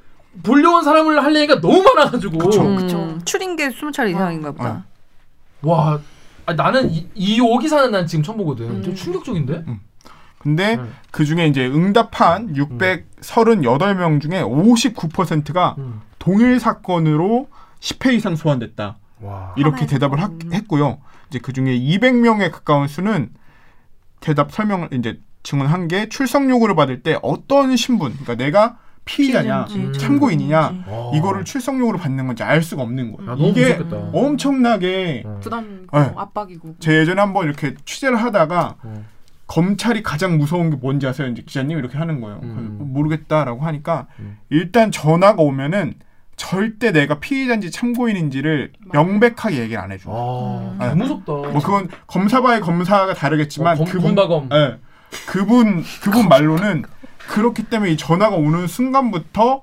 불려온 0.42 0.82
사람을 0.84 1.22
하려니까 1.22 1.60
너무 1.60 1.82
많아가지고 1.82 2.38
그쵸. 2.38 2.62
음, 2.62 2.76
그쵸. 2.76 3.18
추린 3.24 3.56
게 3.56 3.68
20차례 3.68 4.10
이상인가 4.10 4.52
보다. 4.52 4.84
와 5.62 6.00
아, 6.46 6.52
나는 6.52 6.90
이, 6.90 7.06
이 7.14 7.40
오기사는 7.40 7.90
난 7.90 8.06
지금 8.06 8.22
처음 8.22 8.38
보거든. 8.38 8.66
음. 8.68 8.82
좀 8.82 8.94
충격적인데? 8.94 9.64
근데 10.44 10.74
음. 10.74 10.92
그 11.10 11.24
중에 11.24 11.46
이제 11.46 11.66
응답한 11.66 12.52
638명 12.52 14.20
중에 14.20 14.42
59%가 14.42 15.74
음. 15.78 16.02
동일 16.18 16.60
사건으로 16.60 17.48
10회 17.80 18.12
이상 18.14 18.36
소환됐다. 18.36 18.98
와. 19.22 19.54
이렇게. 19.56 19.86
대답을 19.86 20.20
하- 20.22 20.26
음. 20.26 20.38
했고요. 20.52 20.98
이제 21.30 21.38
그 21.38 21.54
중에 21.54 21.78
200명에 21.78 22.50
가까운 22.52 22.88
수는 22.88 23.30
대답 24.20 24.52
설명을 24.52 24.88
이제 24.92 25.18
증언한 25.42 25.88
게 25.88 26.08
출석 26.10 26.48
요구를 26.48 26.74
받을 26.74 27.02
때 27.02 27.18
어떤 27.22 27.74
신분, 27.76 28.12
그러니까 28.12 28.34
내가 28.34 28.78
피의자냐, 29.06 29.64
피해자인지, 29.66 29.98
참고인이냐, 29.98 30.60
참고인지. 30.62 30.90
와. 30.90 31.10
이거를 31.16 31.44
출석 31.44 31.78
요구를 31.78 32.00
받는 32.00 32.26
건지 32.26 32.42
알 32.42 32.62
수가 32.62 32.82
없는 32.82 33.16
거예요. 33.16 33.34
이게 33.48 33.74
무섭겠다. 33.76 33.96
엄청나게 34.12 35.22
어. 35.26 35.40
부담 35.42 35.86
네. 35.92 36.12
압박이고 36.16 36.76
제 36.80 37.00
예전에 37.00 37.20
한번 37.20 37.44
이렇게 37.46 37.74
취재를 37.86 38.16
하다가 38.22 38.76
어. 38.82 39.04
검찰이 39.46 40.02
가장 40.02 40.38
무서운 40.38 40.70
게 40.70 40.76
뭔지 40.76 41.06
아세요? 41.06 41.28
이제 41.28 41.42
기자님 41.42 41.78
이렇게 41.78 41.98
하는 41.98 42.20
거예요. 42.20 42.40
음. 42.42 42.54
그래서 42.56 42.84
모르겠다라고 42.84 43.60
하니까 43.62 44.06
음. 44.18 44.38
일단 44.50 44.90
전화가 44.90 45.42
오면은 45.42 45.94
절대 46.36 46.90
내가 46.90 47.20
피의자인지 47.20 47.70
참고인인지를 47.70 48.72
명백하게 48.92 49.58
얘기를 49.58 49.80
안 49.80 49.92
해줘. 49.92 50.10
아, 50.10 50.72
음. 50.72 50.78
너무 50.78 50.96
무섭다. 51.02 51.32
뭐 51.32 51.60
그건 51.60 51.88
검사 52.06 52.40
바의 52.40 52.60
검사가 52.60 53.14
다르겠지만 53.14 53.74
어, 53.74 53.78
검- 53.78 53.86
그분 53.86 54.14
검바검. 54.14 54.48
예. 54.52 54.78
그분 55.28 55.84
그분 56.02 56.28
말로는 56.28 56.84
그렇기 57.28 57.64
때문에 57.64 57.92
이 57.92 57.96
전화가 57.96 58.34
오는 58.36 58.66
순간부터 58.66 59.62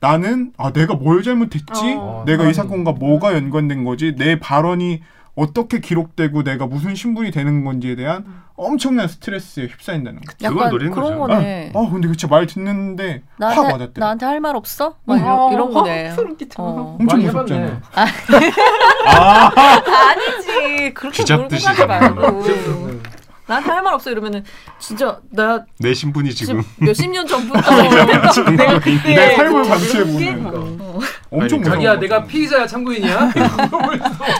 나는 0.00 0.52
아 0.56 0.72
내가 0.72 0.94
뭘 0.94 1.22
잘못했지? 1.22 1.94
어. 1.98 2.24
내가 2.26 2.44
아, 2.44 2.48
이 2.48 2.54
사건과 2.54 2.92
뭐가 2.92 3.34
연관된 3.34 3.84
거지? 3.84 4.14
내 4.16 4.38
발언이 4.40 5.02
어떻게 5.38 5.78
기록되고 5.80 6.42
내가 6.42 6.66
무슨 6.66 6.94
신분이 6.96 7.30
되는 7.30 7.64
건지에 7.64 7.94
대한 7.94 8.24
음. 8.26 8.42
엄청난 8.56 9.06
스트레스에 9.06 9.66
휩싸인다는 9.66 10.20
거. 10.20 10.32
그걸 10.36 10.56
약간 10.56 10.70
노리는 10.70 10.92
그런 10.92 11.18
거죠. 11.18 11.34
거네. 11.34 11.72
아 11.76 11.88
근데 11.92 12.08
그치 12.08 12.26
말 12.26 12.46
듣는데 12.46 13.22
확 13.38 13.54
나한테 13.54 13.72
와닿대. 13.72 14.00
나한테 14.00 14.26
할 14.26 14.40
말 14.40 14.56
없어? 14.56 14.96
막 15.04 15.14
응. 15.14 15.20
이런, 15.22 15.52
이런 15.52 15.72
거네. 15.72 16.10
소름 16.12 16.36
끼쳐. 16.36 16.60
어. 16.62 16.96
엄청 17.00 17.22
무섭잖아. 17.22 17.60
해봤네. 17.66 17.80
아니지 19.86 20.94
그렇게 20.94 21.22
몰고 21.36 21.48
가지 21.48 21.86
말고 21.86 22.26
음. 22.40 23.02
나한테 23.48 23.70
할 23.72 23.82
말 23.82 23.94
없어 23.94 24.10
이러면은 24.10 24.44
진짜 24.78 25.18
나 25.30 25.64
내 25.78 25.94
신분이 25.94 26.34
지금 26.34 26.60
지금 26.62 26.86
몇십 26.86 27.10
년 27.10 27.26
전부터 27.26 27.60
내가 28.52 28.78
그때 28.78 29.14
내 29.14 29.36
삶을 29.36 29.62
그 29.62 29.68
방치해 29.68 30.04
그게 30.04 30.34
보는 30.36 30.42
뭐. 30.78 30.92
거. 31.00 31.06
엄청 31.30 31.40
아니, 31.40 31.58
무서워. 31.58 31.74
자기야 31.74 31.98
내가 31.98 32.24
피의자야 32.24 32.66
참고인이야? 32.66 33.32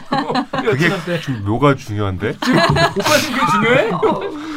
그게 0.60 1.20
좀 1.20 1.44
묘가 1.44 1.74
중요한데 1.74 2.28
오빠 2.30 3.16
지금 3.18 3.38
그게 3.38 3.46
중요해? 3.52 3.90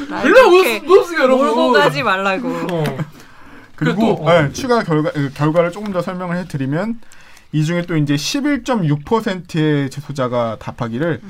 날 0.09 0.23
별로 0.23 0.49
무섭습니다 0.49 1.23
여러분 1.23 1.45
몰고 1.47 1.71
가지 1.73 2.03
말라고. 2.03 2.47
어. 2.71 2.83
그리고 3.75 4.17
또, 4.17 4.23
어. 4.25 4.31
네, 4.41 4.51
추가 4.51 4.83
결과 4.83 5.11
그 5.11 5.31
결과를 5.33 5.71
조금 5.71 5.91
더 5.91 6.01
설명을 6.01 6.37
해드리면 6.37 6.99
이 7.53 7.65
중에 7.65 7.83
또 7.83 7.97
이제 7.97 8.15
11.6%의 8.15 9.89
재소자가 9.89 10.57
답하기를 10.59 11.21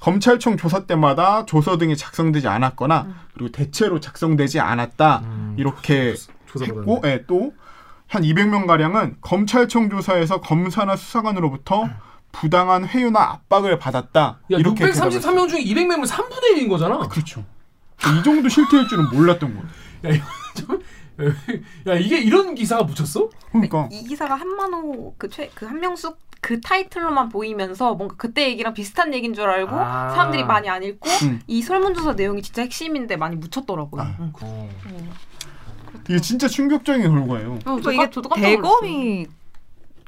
검찰청 0.00 0.56
조사 0.56 0.86
때마다 0.86 1.44
조서 1.46 1.78
등이 1.78 1.96
작성되지 1.96 2.48
않았거나 2.48 3.26
그리고 3.34 3.52
대체로 3.52 4.00
작성되지 4.00 4.58
않았다 4.60 5.20
음. 5.24 5.54
이렇게 5.58 6.14
조사받았네. 6.46 6.80
했고 6.80 7.00
예, 7.04 7.24
또한 7.26 7.52
200명 8.24 8.66
가량은 8.66 9.16
검찰청 9.20 9.90
조사에서 9.90 10.40
검사나 10.40 10.96
수사관으로부터 10.96 11.88
부당한 12.32 12.86
회유나 12.86 13.20
압박을 13.20 13.78
받았다 13.78 14.40
야 14.52 14.56
이렇게 14.58 14.86
대답을 14.86 15.10
633명 15.10 15.48
중에 15.48 15.62
200명이면 15.64 16.06
3분의 16.06 16.56
1인 16.56 16.68
거잖아 16.68 16.98
그렇죠. 17.08 17.44
이 18.18 18.22
정도 18.24 18.48
실태일 18.48 18.88
줄은 18.88 19.10
몰랐던 19.10 19.54
거예요. 19.54 20.16
야, 20.16 20.22
좀- 20.54 20.80
야 21.86 21.94
이게 21.94 22.18
이런 22.18 22.54
기사가 22.54 22.84
묻혔어? 22.84 23.28
그러니까 23.50 23.88
이 23.92 24.04
기사가 24.04 24.34
한만호 24.36 25.16
그최그 25.18 25.66
한명숙 25.66 26.18
그 26.40 26.60
타이틀로만 26.60 27.28
보이면서 27.28 27.94
뭔가 27.94 28.16
그때 28.16 28.48
얘기랑 28.48 28.74
비슷한 28.74 29.12
얘기인 29.14 29.34
줄 29.34 29.48
알고 29.48 29.76
아. 29.76 30.10
사람들이 30.10 30.44
많이 30.44 30.68
안 30.68 30.82
읽고 30.82 31.08
음. 31.24 31.40
이 31.46 31.62
설문조사 31.62 32.14
내용이 32.14 32.42
진짜 32.42 32.62
핵심인데 32.62 33.16
많이 33.16 33.36
묻혔더라고요. 33.36 34.02
아. 34.02 34.16
응. 34.20 34.32
어. 34.40 34.68
이게 36.08 36.18
진짜 36.20 36.48
충격적인 36.48 37.02
결과예요. 37.02 37.58
어, 37.66 37.80
저 37.82 37.92
이게. 37.92 38.08
대검이 38.34 39.26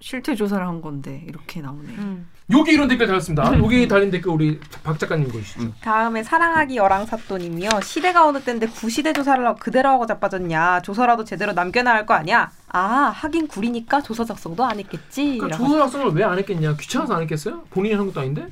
실태 0.01 0.35
조사를 0.35 0.67
한 0.67 0.81
건데 0.81 1.25
이렇게 1.29 1.61
나오네. 1.61 1.89
음. 1.91 2.29
여기 2.53 2.73
이런 2.73 2.87
댓글 2.89 3.07
달렸습니다 3.07 3.57
여기 3.59 3.89
달린 3.89 4.11
댓글 4.11 4.31
우리 4.33 4.61
박 4.83 4.99
작가님 4.99 5.29
보시죠 5.29 5.61
음. 5.63 5.75
다음에 5.81 6.23
사랑하기 6.23 6.77
여랑사또님이요. 6.77 7.69
시대가 7.83 8.27
어느 8.27 8.41
때인데 8.41 8.67
구시대 8.67 9.13
조사를 9.13 9.45
하고 9.47 9.59
그대로 9.59 9.89
하고 9.91 10.07
자빠졌냐. 10.07 10.83
조서라도 10.83 11.25
제대로 11.25 11.53
남겨놔야 11.53 11.95
할 11.95 12.07
거 12.07 12.15
아니야. 12.15 12.51
아 12.69 13.13
하긴 13.15 13.47
구리니까 13.47 14.01
조서 14.03 14.25
작성도 14.25 14.65
안 14.65 14.79
했겠지. 14.79 15.39
그러니까. 15.39 15.57
조선 15.59 15.81
학생을 15.81 16.09
왜 16.15 16.25
안 16.25 16.39
했겠냐 16.39 16.77
귀찮아서 16.77 17.15
안 17.15 17.23
했겠어요? 17.23 17.63
본인이 17.71 17.95
하는 17.95 18.07
것도 18.09 18.21
아닌데 18.21 18.47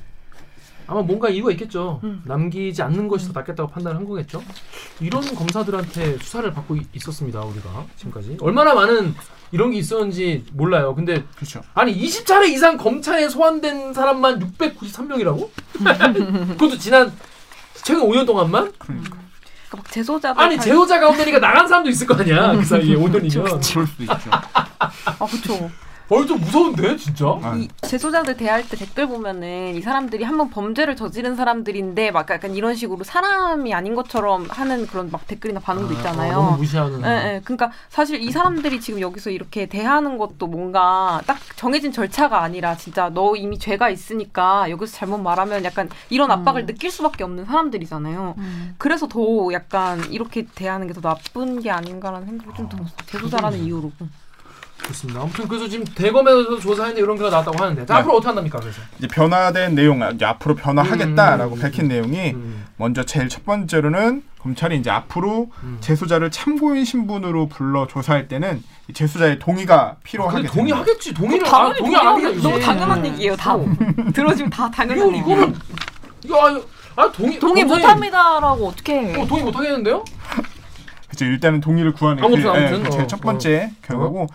아마 0.87 1.01
뭔가 1.01 1.29
이유가 1.29 1.51
있겠죠 1.51 2.01
음. 2.03 2.21
남기지 2.25 2.81
않는 2.81 3.07
것이 3.07 3.27
더 3.31 3.39
낫겠다고 3.39 3.69
판단한 3.71 4.03
거겠죠 4.05 4.41
이런 4.99 5.23
검사들한테 5.35 6.17
수사를 6.19 6.51
받고 6.53 6.75
이- 6.75 6.85
있었습니다 6.93 7.39
우리가 7.41 7.85
지금까지 7.97 8.37
얼마나 8.41 8.73
많은 8.73 9.15
이런 9.51 9.71
게 9.71 9.77
있었는지 9.79 10.45
몰라요 10.53 10.93
근데 10.95 11.23
그렇죠. 11.35 11.61
아니 11.73 11.95
20차례 11.99 12.49
이상 12.49 12.77
검찰에 12.77 13.27
소환된 13.29 13.93
사람만 13.93 14.39
693명이라고? 14.57 15.49
그것도 16.57 16.77
지난 16.77 17.11
최근 17.83 18.03
5년 18.03 18.25
동안만? 18.25 18.71
그러니까 18.77 19.09
그러니까 19.69 19.77
막 19.77 19.91
재소자들 19.91 20.41
아니 20.41 20.55
다- 20.57 20.63
제호자 20.63 20.99
가운데니까 20.99 21.39
나간 21.39 21.67
사람도 21.67 21.89
있을 21.89 22.05
거 22.07 22.13
아니야 22.15 22.53
그 22.55 22.63
사이에 22.63 22.95
5년이면 22.95 23.43
그럴 23.43 23.87
수도 23.87 24.03
있죠. 24.03 24.29
아 24.79 25.25
그쵸. 25.25 25.71
어이 26.13 26.27
좀 26.27 26.39
무서운데 26.41 26.97
진짜? 26.97 27.25
아, 27.41 27.55
이 27.55 27.69
재소자들 27.81 28.35
대할 28.35 28.67
때 28.67 28.75
댓글 28.75 29.07
보면은 29.07 29.75
이 29.75 29.81
사람들이 29.81 30.25
한번 30.25 30.49
범죄를 30.49 30.97
저지른 30.97 31.37
사람들인데 31.37 32.11
막 32.11 32.29
약간 32.29 32.53
이런 32.53 32.75
식으로 32.75 33.03
사람이 33.05 33.73
아닌 33.73 33.95
것처럼 33.95 34.45
하는 34.49 34.85
그런 34.87 35.09
막 35.09 35.25
댓글이나 35.25 35.59
반응도 35.61 35.95
아, 35.95 35.97
있잖아요. 35.97 36.37
어, 36.37 36.43
너무 36.43 36.57
무시하는 36.57 37.01
예, 37.05 37.07
예. 37.35 37.41
그러니까 37.45 37.71
사실 37.89 38.21
이 38.21 38.29
사람들이 38.29 38.81
지금 38.81 38.99
여기서 38.99 39.29
이렇게 39.29 39.67
대하는 39.67 40.17
것도 40.17 40.47
뭔가 40.47 41.21
딱 41.25 41.39
정해진 41.55 41.91
절차가 41.93 42.41
아니라 42.43 42.75
진짜 42.75 43.09
너 43.09 43.35
이미 43.35 43.57
죄가 43.57 43.89
있으니까 43.89 44.69
여기서 44.69 44.93
잘못 44.97 45.17
말하면 45.17 45.63
약간 45.63 45.89
이런 46.09 46.29
압박을 46.29 46.63
음. 46.63 46.65
느낄 46.67 46.91
수밖에 46.91 47.23
없는 47.23 47.45
사람들이잖아요. 47.45 48.35
음. 48.37 48.75
그래서 48.77 49.07
더 49.07 49.21
약간 49.53 50.03
이렇게 50.11 50.45
대하는 50.55 50.87
게 50.87 50.91
더 50.91 50.99
나쁜 50.99 51.61
게 51.61 51.71
아닌가라는 51.71 52.27
생각이 52.27 52.51
좀 52.57 52.67
들었어요. 52.67 52.97
재소자라는 53.05 53.59
이유로. 53.59 53.91
좋습니다 54.87 55.21
아무튼 55.21 55.47
그래서 55.47 55.67
지금 55.67 55.85
대검에서 55.85 56.59
조사했는데 56.59 57.01
이런 57.01 57.17
결과 57.17 57.29
나왔다고 57.31 57.63
하는데 57.63 57.85
자, 57.85 57.93
네. 57.93 57.99
앞으로 57.99 58.15
어떻게 58.15 58.27
한답니까 58.27 58.59
그래서? 58.59 58.81
이제 58.97 59.07
변화된 59.07 59.75
내용, 59.75 60.01
이제 60.13 60.25
앞으로 60.25 60.55
변화하겠다라고 60.55 61.55
음, 61.55 61.57
음, 61.57 61.61
밝힌 61.61 61.87
내용이 61.87 62.31
음. 62.31 62.65
먼저 62.77 63.03
제일 63.03 63.29
첫 63.29 63.45
번째로는 63.45 64.23
검찰이 64.39 64.77
이제 64.77 64.89
앞으로 64.89 65.51
음. 65.63 65.77
재소자를 65.81 66.31
참고인 66.31 66.83
신분으로 66.83 67.47
불러 67.47 67.85
조사할 67.87 68.27
때는 68.27 68.63
이 68.87 68.93
재소자의 68.93 69.37
동의가 69.39 69.97
필요하게 70.03 70.35
근데 70.37 70.47
됩니다. 70.51 70.75
동의하겠지 70.75 71.13
동의를 71.13 71.41
뭐 71.41 71.51
당연히 71.51 71.73
아, 71.73 71.77
동의 71.77 71.95
안. 71.97 72.07
하겠지 72.07 72.41
너무 72.43 72.59
당연한 72.59 72.99
음. 72.99 73.05
얘기예요, 73.05 73.35
다. 73.35 73.55
어. 73.55 73.65
들어주면 74.13 74.49
다 74.49 74.71
당연한 74.71 75.07
이거 75.09 75.17
얘기예요. 75.17 75.37
이거는 75.37 75.59
이거 76.23 76.47
아니 76.47 76.63
아 76.95 77.11
동의 77.11 77.39
동의 77.39 77.63
못합니다라고 77.63 78.67
어떻게 78.67 78.93
해? 78.99 79.21
어, 79.21 79.25
동의 79.27 79.43
못 79.43 79.55
하겠는데요? 79.55 80.03
그렇죠. 81.07 81.25
일단은 81.25 81.61
동의를 81.61 81.93
구하는 81.93 82.23
아무튼, 82.23 82.43
게 82.43 82.49
아무튼, 82.49 82.85
예, 82.85 82.89
제일 82.89 83.03
어, 83.03 83.07
첫 83.07 83.21
번째 83.21 83.71
결과고 83.83 84.27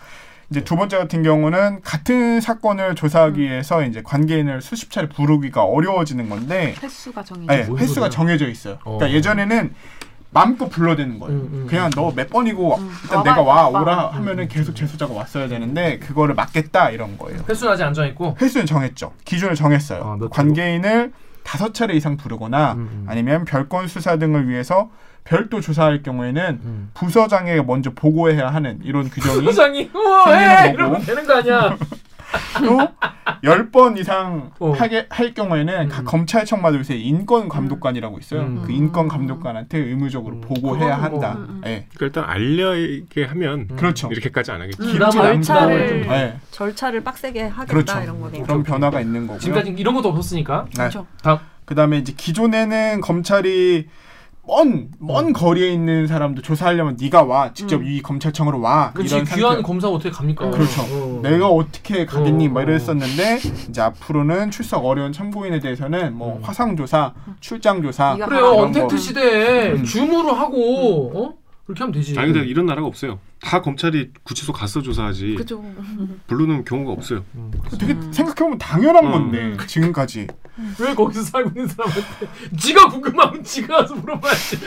이제 0.49 0.63
두 0.63 0.75
번째 0.77 0.97
같은 0.97 1.23
경우는 1.23 1.81
같은 1.81 2.39
사건을 2.39 2.95
조사하기 2.95 3.41
위해서 3.41 3.83
이제 3.83 4.01
관계인을 4.01 4.61
수십 4.61 4.91
차례 4.91 5.09
부르기가 5.09 5.63
어려워지는 5.63 6.29
건데 6.29 6.73
횟수가 6.81 7.23
정해져. 7.23 7.53
예, 7.53 7.63
뭔 7.63 7.79
횟수가 7.79 7.95
소리야? 8.05 8.09
정해져 8.09 8.47
있어요. 8.47 8.77
어. 8.85 8.97
그러니까 8.97 9.11
예전에는 9.17 9.73
마음껏 10.29 10.69
불러대는 10.69 11.19
거예요. 11.19 11.37
음, 11.37 11.49
음, 11.51 11.67
그냥 11.67 11.87
음. 11.87 11.91
너몇 11.95 12.29
번이고 12.29 12.77
음. 12.77 12.91
일단 13.03 13.17
와봐, 13.19 13.29
내가 13.29 13.41
와 13.41 13.63
와봐. 13.69 13.79
오라 13.81 14.09
음, 14.09 14.15
하면은 14.15 14.43
음, 14.43 14.47
계속 14.49 14.71
음. 14.71 14.75
재소자가 14.75 15.13
왔어야 15.13 15.47
되는데 15.49 15.99
그거를 15.99 16.33
막겠다 16.35 16.91
이런 16.91 17.17
거예요. 17.17 17.43
횟수는 17.47 17.73
아직 17.73 17.83
안 17.83 17.93
정했고 17.93 18.37
횟수는 18.39 18.65
정했죠. 18.65 19.13
기준을 19.25 19.55
정했어요. 19.55 20.01
아, 20.03 20.17
몇 20.17 20.29
관계인을 20.29 21.11
다섯 21.43 21.73
차례 21.73 21.93
이상 21.95 22.15
부르거나 22.17 22.73
음, 22.73 22.79
음. 22.79 23.05
아니면 23.07 23.43
별건 23.45 23.87
수사 23.87 24.17
등을 24.17 24.47
위해서 24.49 24.89
별도 25.27 25.59
조사할 25.59 26.03
경우에는 26.03 26.59
음. 26.63 26.89
부서장에게 26.93 27.61
먼저 27.63 27.91
보고해야 27.93 28.47
하는 28.49 28.79
이런 28.83 29.09
규정이 29.09 29.45
부장이 29.45 29.89
우와 29.93 30.23
생기는 30.25 30.49
해! 30.49 30.61
거고. 30.63 30.73
이러면 30.75 31.01
되는 31.01 31.27
거 31.27 31.33
아니야? 31.35 31.77
또열번 33.41 33.97
이상 33.97 34.51
어. 34.59 34.71
하게 34.71 35.05
할 35.09 35.33
경우에는 35.33 35.89
각 35.89 35.99
음. 36.01 36.05
검찰청마다 36.05 36.77
요새 36.77 36.95
인권 36.95 37.49
감독관이라고 37.49 38.17
있어요. 38.19 38.41
음. 38.41 38.63
그 38.65 38.71
인권 38.71 39.07
감독관한테 39.07 39.77
의무적으로 39.79 40.35
음. 40.37 40.41
보고해야 40.41 40.95
그거는 40.97 41.11
뭐, 41.19 41.25
한다. 41.25 41.39
음, 41.39 41.45
음. 41.49 41.61
예. 41.65 41.85
그러니까 41.93 42.05
일단 42.05 42.23
알려게 42.25 43.25
하면 43.25 43.67
음. 43.71 43.75
그렇죠. 43.75 44.09
이렇게까지 44.11 44.51
안 44.51 44.61
하겠지. 44.61 44.81
음, 44.81 44.97
절차를 45.11 45.87
좀- 45.87 46.11
예. 46.13 46.37
절차를 46.51 47.03
빡세게 47.03 47.43
하겠다 47.47 47.65
그렇죠. 47.73 47.99
이런 48.01 48.21
거네요. 48.21 48.43
그런 48.43 48.63
변화가 48.63 49.01
있는 49.01 49.21
거고요. 49.27 49.39
지금까지 49.39 49.71
이런 49.77 49.93
것도 49.93 50.09
없었으니까 50.09 50.65
네. 50.69 50.75
그렇죠. 50.77 51.05
다음 51.21 51.39
그다음에 51.65 51.97
이제 51.97 52.13
기존에는 52.15 53.01
검찰이 53.01 53.87
먼, 54.47 54.89
먼 54.99 55.33
거리에 55.33 55.69
있는 55.73 56.07
사람도 56.07 56.41
조사하려면 56.41 56.97
네가 56.99 57.23
와 57.23 57.51
직접 57.53 57.81
음. 57.81 57.85
이 57.85 58.01
검찰청으로 58.01 58.61
와 58.61 58.91
그렇지 58.93 59.15
이런 59.15 59.25
귀한 59.25 59.51
상태. 59.55 59.61
검사가 59.61 59.93
어떻게 59.93 60.09
갑니까? 60.09 60.49
그렇죠. 60.49 60.81
어. 60.83 61.19
내가 61.21 61.49
어떻게 61.49 62.05
가겠니? 62.05 62.47
어, 62.47 62.51
막 62.51 62.59
어. 62.61 62.63
이랬었는데 62.63 63.39
이제 63.69 63.81
앞으로는 63.81 64.49
출석 64.51 64.85
어려운 64.85 65.11
참고인에 65.11 65.59
대해서는 65.59 66.15
뭐 66.15 66.37
음. 66.37 66.43
화상 66.43 66.77
조사, 66.77 67.13
출장 67.41 67.81
조사 67.81 68.15
그래요 68.15 68.51
언택트 68.53 68.95
거. 68.95 68.97
시대에 68.97 69.71
음. 69.73 69.83
줌으로 69.83 70.31
하고 70.33 71.11
어 71.13 71.46
그렇게 71.67 71.83
하면 71.83 71.91
되지. 71.91 72.17
아니 72.17 72.31
근데 72.31 72.47
이런 72.47 72.65
나라가 72.65 72.87
없어요. 72.87 73.19
다 73.41 73.61
검찰이 73.61 74.11
구치소 74.23 74.53
가서 74.53 74.81
조사하지 74.81 75.35
그죠. 75.35 75.61
부르는 76.25 76.63
경우가 76.63 76.93
없어요. 76.93 77.25
음. 77.35 77.51
되게 77.77 77.93
생각해보면 77.93 78.57
당연한 78.57 79.05
음. 79.05 79.11
건데 79.11 79.57
지금까지 79.67 80.27
왜 80.79 80.95
거기서 80.95 81.23
살고 81.23 81.49
있는 81.49 81.67
사람한테 81.67 82.27
지가 82.57 82.87
궁금하면 82.87 83.43
지가 83.43 83.81
가서 83.81 83.95
물어봐야지. 83.95 84.57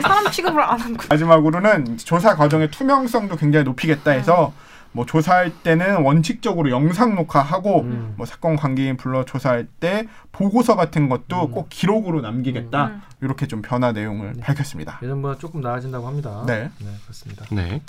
사람 0.00 0.30
취급을 0.30 0.62
안 0.62 0.78
하는 0.80 0.96
거. 0.96 1.06
마지막으로는 1.10 1.98
조사 1.98 2.36
과정의 2.36 2.70
투명성도 2.70 3.34
굉장히 3.36 3.64
높이겠다 3.64 4.12
해서 4.12 4.52
음. 4.56 4.65
뭐 4.96 5.04
조사할 5.04 5.52
때는 5.62 6.02
원칙적으로 6.02 6.70
영상 6.70 7.14
녹화하고 7.16 7.82
음. 7.82 8.14
뭐 8.16 8.24
사건 8.24 8.56
관계인 8.56 8.96
불러 8.96 9.26
조사할 9.26 9.66
때 9.78 10.08
보고서 10.32 10.74
같은 10.74 11.10
것도 11.10 11.48
음. 11.48 11.50
꼭 11.50 11.66
기록으로 11.68 12.22
남기겠다 12.22 12.86
음. 12.86 13.02
이렇게 13.20 13.46
좀 13.46 13.60
변화 13.60 13.92
내용을 13.92 14.32
네. 14.32 14.40
밝혔습니다. 14.40 14.98
예전보다 15.02 15.38
조금 15.38 15.60
나아진다고 15.60 16.06
합니다. 16.06 16.44
네. 16.46 16.70
그렇습니다. 17.04 17.44
네. 17.52 17.82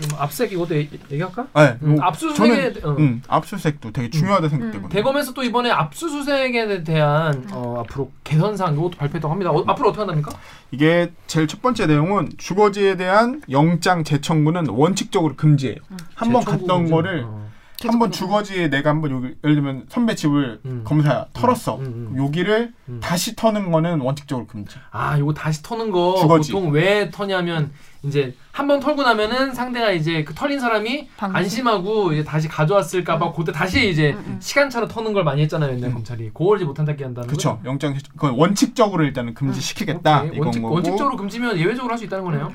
음, 0.00 0.08
압색 0.18 0.52
이것도 0.52 0.74
얘- 0.76 0.88
얘기할까? 1.10 1.46
네, 1.54 1.76
음, 1.82 1.96
요- 1.98 2.02
압수수색에 2.02 2.72
저는 2.74 2.86
어. 2.88 2.96
음, 2.98 3.22
압수수색도 3.28 3.92
되게 3.92 4.08
중요하다 4.10 4.48
생각되거든요. 4.48 4.88
대검에서 4.88 5.32
또 5.34 5.42
이번에 5.42 5.70
압수수색에 5.70 6.84
대한 6.84 7.46
어, 7.52 7.80
앞으로 7.84 8.10
개선 8.24 8.56
사항 8.56 8.74
이것도 8.74 8.90
발표했다고 8.98 9.30
합니다. 9.32 9.50
어, 9.50 9.62
앞으로 9.66 9.88
어떻게 9.90 10.00
한답니까? 10.00 10.32
이게 10.70 11.12
제일 11.26 11.46
첫 11.46 11.60
번째 11.62 11.86
내용은 11.86 12.30
주거지에 12.38 12.96
대한 12.96 13.42
영장 13.50 14.04
재청구는 14.04 14.68
원칙적으로 14.68 15.36
금지해요. 15.36 15.76
한 16.14 16.32
번 16.32 16.44
갔던 16.44 16.66
금지. 16.66 16.90
거를 16.92 17.24
어. 17.26 17.49
한 17.88 17.98
번 17.98 18.10
주거지에 18.10 18.68
내가 18.68 18.90
한번 18.90 19.10
여기 19.10 19.34
예를 19.42 19.56
들면 19.56 19.86
선배 19.88 20.14
집을 20.14 20.60
음. 20.66 20.82
검사 20.84 21.26
털었어. 21.32 21.76
음, 21.78 22.10
음. 22.14 22.24
여기를 22.24 22.72
음. 22.88 23.00
다시 23.02 23.34
터는 23.36 23.70
거는 23.70 24.00
원칙적으로 24.00 24.46
금지. 24.46 24.76
아, 24.90 25.18
요거 25.18 25.32
다시 25.34 25.62
터는 25.62 25.90
거 25.90 26.16
주거지. 26.20 26.52
보통 26.52 26.70
왜 26.72 27.10
터냐면 27.10 27.70
이제 28.02 28.34
한 28.52 28.66
번 28.66 28.80
털고 28.80 29.02
나면은 29.02 29.54
상대가 29.54 29.90
이제 29.92 30.24
그 30.24 30.34
털린 30.34 30.58
사람이 30.60 31.08
방심. 31.16 31.36
안심하고 31.36 32.12
이제 32.12 32.24
다시 32.24 32.48
가져왔을까봐 32.48 33.32
그때 33.32 33.52
다시 33.52 33.88
이제 33.90 34.12
음, 34.12 34.24
음. 34.26 34.36
시간차로 34.40 34.88
터는 34.88 35.12
걸 35.14 35.24
많이 35.24 35.40
했잖아요, 35.42 35.74
옛날 35.74 35.90
음. 35.90 35.94
검찰이. 35.94 36.30
그걸 36.34 36.58
이제 36.58 36.64
못한다게 36.66 37.04
한다는 37.04 37.26
그렇죠. 37.28 37.56
거죠. 37.56 37.68
영장 37.68 37.94
그건 38.12 38.34
원칙적으로 38.34 39.04
일단은 39.04 39.32
금지시키겠다. 39.34 40.24
이건 40.24 40.38
원칙, 40.46 40.60
거고. 40.62 40.74
원칙적으로 40.74 41.16
금지면 41.16 41.56
예외적으로 41.58 41.92
할 41.92 41.98
수 41.98 42.04
있다는 42.04 42.24
거네요. 42.24 42.50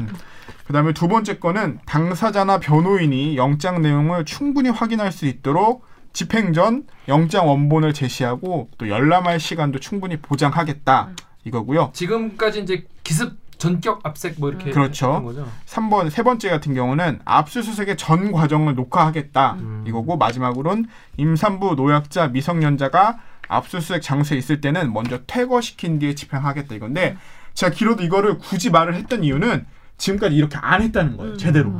그 0.66 0.74
다음에 0.74 0.94
두 0.94 1.08
번째 1.08 1.38
거는 1.38 1.80
당사자나 1.86 2.60
변호인이 2.60 3.38
영장 3.38 3.82
내용을 3.82 4.26
충분히 4.26 4.70
확인할 4.70 5.12
수 5.12 5.28
있도록 5.28 5.86
집행 6.12 6.54
전 6.54 6.86
영장 7.08 7.48
원본을 7.48 7.94
제시하고 7.94 8.70
또 8.78 8.90
열람할 8.90 9.40
시간도 9.40 9.80
충분히 9.80 10.18
보장하겠다 10.18 11.10
이거고요. 11.44 11.92
지금까지 11.94 12.62
이제 12.62 12.88
기습 13.04 13.38
전격 13.58 14.02
압색 14.04 14.36
뭐 14.40 14.50
이렇게 14.50 14.72
그렇죠. 14.72 15.08
했던 15.08 15.24
거죠. 15.24 15.48
3번 15.66 16.10
세 16.10 16.24
번째 16.24 16.50
같은 16.50 16.74
경우는 16.74 17.20
압수수색의 17.24 17.96
전 17.98 18.32
과정을 18.32 18.76
녹화하겠다 18.76 19.54
음. 19.60 19.84
이거고 19.88 20.18
마지막으로는 20.18 20.88
임산부 21.18 21.76
노약자 21.76 22.30
미성년자가 22.30 23.20
압수수색 23.48 24.02
장소에 24.02 24.38
있을 24.38 24.62
때는 24.62 24.92
먼저 24.92 25.20
퇴거시킨 25.28 26.00
뒤에 26.00 26.16
집행하겠다 26.16 26.74
이건데 26.76 27.18
제가 27.54 27.72
길어도 27.72 28.04
이거를 28.04 28.40
굳이 28.40 28.70
말을 28.70 28.96
했던 28.96 29.24
이유는 29.24 29.66
지금까지 29.98 30.36
이렇게 30.36 30.58
안 30.62 30.82
했다는 30.82 31.18
거예요 31.18 31.38
제대로 31.38 31.72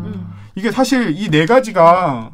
이게 0.56 0.72
사실 0.72 1.16
이 1.18 1.30
네 1.30 1.46
가지가 1.46 2.32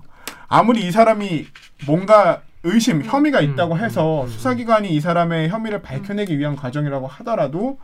아무리 0.48 0.86
이 0.86 0.92
사람이 0.92 1.48
뭔가 1.88 2.42
의심 2.64 3.02
혐의가 3.04 3.42
있다고 3.42 3.76
음, 3.76 3.80
해서 3.80 4.22
음, 4.22 4.26
음. 4.26 4.30
수사기관이 4.30 4.90
이 4.94 5.00
사람의 5.00 5.50
혐의를 5.50 5.82
밝혀내기 5.82 6.38
위한 6.38 6.56
과정이라고 6.56 7.08
하더라도 7.08 7.80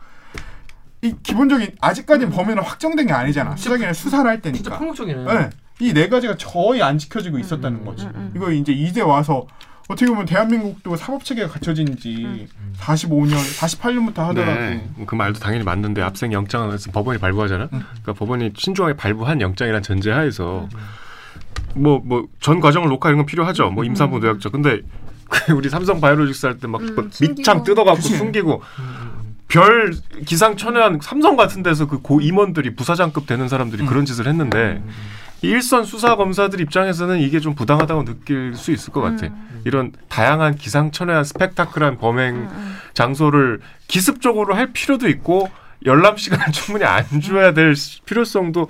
이 1.02 1.14
기본적인 1.22 1.76
아직까지는 1.80 2.30
범인은 2.32 2.62
확정된 2.62 3.06
게 3.06 3.12
아니잖아 3.12 3.56
수사기관이 3.56 3.94
수사를 3.94 4.28
할 4.28 4.40
진짜 4.42 4.52
때니까 4.70 4.78
폭력적이네. 4.78 5.24
네. 5.24 5.50
이네 5.80 6.08
가지가 6.08 6.36
거의 6.36 6.82
안 6.82 6.98
지켜지고 6.98 7.38
있었다는 7.38 7.84
거지. 7.84 8.04
음, 8.06 8.12
음. 8.14 8.32
이거 8.34 8.50
이제 8.50 8.72
이제 8.72 9.00
와서 9.00 9.46
어떻게 9.88 10.06
보면 10.10 10.26
대한민국도 10.26 10.96
사법 10.96 11.24
체계가 11.24 11.48
갖춰진 11.48 11.96
지 11.96 12.46
45년, 12.78 13.32
48년부터 13.58 14.16
하더라도 14.28 14.60
네, 14.60 14.86
그 15.06 15.14
말도 15.14 15.40
당연히 15.40 15.64
맞는데 15.64 16.02
압생 16.02 16.30
영장을 16.32 16.76
법원이 16.92 17.18
발부하잖아. 17.18 17.68
그러니까 17.68 18.12
법원이 18.12 18.52
신중하게 18.56 18.94
발부한 18.96 19.40
영장이란 19.40 19.82
전제하에서 19.82 20.68
뭐 21.74 22.00
뭐 22.04 22.26
전 22.40 22.60
과정을 22.60 22.88
녹화 22.90 23.08
이런 23.08 23.18
건 23.18 23.26
필요하죠. 23.26 23.70
뭐 23.70 23.84
임산부 23.84 24.18
노약자. 24.18 24.50
근데 24.50 24.82
그 25.30 25.52
우리 25.54 25.68
삼성 25.70 26.00
바이오로직스 26.00 26.46
할 26.46 26.58
때막 26.58 26.80
음, 26.82 26.94
밑창 27.20 27.58
숨기고. 27.58 27.64
뜯어갖고 27.64 27.96
그치. 27.96 28.16
숨기고 28.16 28.62
별 29.48 29.94
기상천외한 30.26 30.98
삼성 31.02 31.36
같은 31.36 31.62
데서 31.62 31.86
그 31.86 31.98
고 32.02 32.20
임원들이 32.20 32.74
부사장급 32.76 33.26
되는 33.26 33.48
사람들이 33.48 33.86
그런 33.86 34.04
짓을 34.04 34.26
했는데 34.26 34.82
이 34.86 34.90
일선 35.42 35.84
수사 35.84 36.16
검사들 36.16 36.60
입장에서는 36.60 37.18
이게 37.20 37.40
좀 37.40 37.54
부당하다고 37.54 38.04
느낄 38.04 38.54
수 38.54 38.72
있을 38.72 38.92
것 38.92 39.00
같아. 39.00 39.28
이런 39.64 39.92
다양한 40.08 40.56
기상천외한 40.56 41.24
스펙타클한 41.24 41.98
범행 41.98 42.48
장소를 42.94 43.60
기습적으로 43.86 44.54
할 44.54 44.72
필요도 44.72 45.08
있고 45.10 45.48
열람 45.86 46.16
시간을 46.16 46.46
충분히 46.50 46.84
안 46.84 47.04
줘야 47.22 47.52
될 47.54 47.74
필요성도 48.04 48.68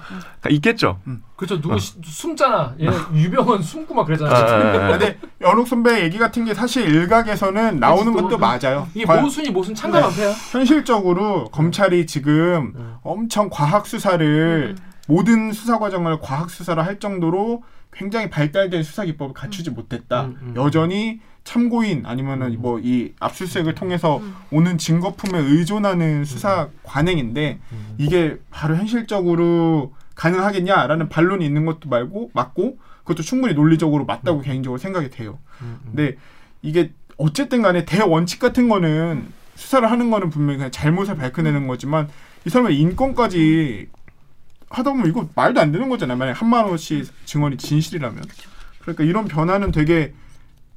있겠죠. 0.51 0.99
그렇죠. 1.37 1.59
누구 1.59 1.79
시- 1.79 1.95
숨잖아. 2.05 2.75
얘 2.81 2.87
유병헌 3.15 3.63
숨고 3.63 3.95
막 3.95 4.05
그러잖아. 4.05 4.31
아, 4.31 4.37
아, 4.39 4.85
아. 4.85 4.89
근데 4.99 5.19
연옥 5.41 5.67
선배 5.69 6.03
얘기 6.03 6.19
같은 6.19 6.45
게 6.45 6.53
사실 6.53 6.87
일각에서는 6.87 7.81
나오는 7.81 8.13
또- 8.13 8.23
것도 8.25 8.37
맞아요. 8.37 8.89
이게 8.95 9.07
과연 9.07 9.23
모순이 9.25 9.49
모순 9.51 9.75
창가 9.75 10.01
네. 10.01 10.05
방패야. 10.05 10.33
현실적으로 10.53 11.45
검찰이 11.47 12.07
지금 12.07 12.73
음. 12.77 12.95
엄청 13.03 13.49
과학 13.51 13.87
수사를 13.87 14.77
모든 15.09 15.53
수사 15.53 15.79
과정을 15.79 16.21
과학 16.21 16.51
수사를 16.51 16.85
할 16.85 17.01
정도로 17.01 17.65
굉장히 17.93 18.29
발달된 18.29 18.83
수사 18.83 19.05
기법을 19.05 19.33
갖추지 19.33 19.71
못했다. 19.71 20.27
음, 20.27 20.39
음. 20.43 20.55
여전히 20.55 21.21
참고인 21.45 22.05
아니면은 22.05 22.53
음. 22.53 22.61
뭐이 22.61 23.15
압수수색을 23.19 23.75
통해서 23.75 24.19
음. 24.19 24.35
오는 24.51 24.77
증거품에 24.77 25.39
의존하는 25.39 26.27
수사 26.27 26.69
관행인데 26.83 27.59
음. 27.73 27.95
이게 27.97 28.39
바로 28.51 28.77
현실적으로 28.77 29.95
가능하겠냐라는 30.15 31.09
반론이 31.09 31.45
있는 31.45 31.65
것도 31.65 31.89
말고 31.89 32.31
맞고 32.35 32.77
그것도 32.99 33.23
충분히 33.23 33.55
논리적으로 33.55 34.05
맞다고 34.05 34.43
개인적으로 34.43 34.79
생각이 34.79 35.09
돼요. 35.09 35.39
음, 35.63 35.81
음. 35.87 35.93
근데 35.97 36.17
이게 36.61 36.93
어쨌든 37.17 37.63
간에 37.63 37.87
대원칙 37.87 38.41
같은 38.41 38.69
거는 38.69 39.27
수사를 39.55 39.91
하는 39.91 40.11
거는 40.11 40.29
분명히 40.29 40.59
그냥 40.59 40.71
잘못을 40.71 41.17
밝혀내는 41.17 41.67
거지만 41.67 42.09
이 42.45 42.51
사람의 42.51 42.79
인권까지 42.79 43.89
하다 44.71 44.91
보면 44.91 45.07
이거 45.07 45.29
말도 45.35 45.61
안 45.61 45.73
되는 45.73 45.89
거잖아요. 45.89 46.17
만약 46.17 46.41
한만 46.41 46.67
원씩 46.67 47.07
증언이 47.27 47.57
진실이라면. 47.57 48.23
그러니까 48.81 49.05
이런 49.05 49.27
변화는 49.27 49.73
되게 49.73 50.15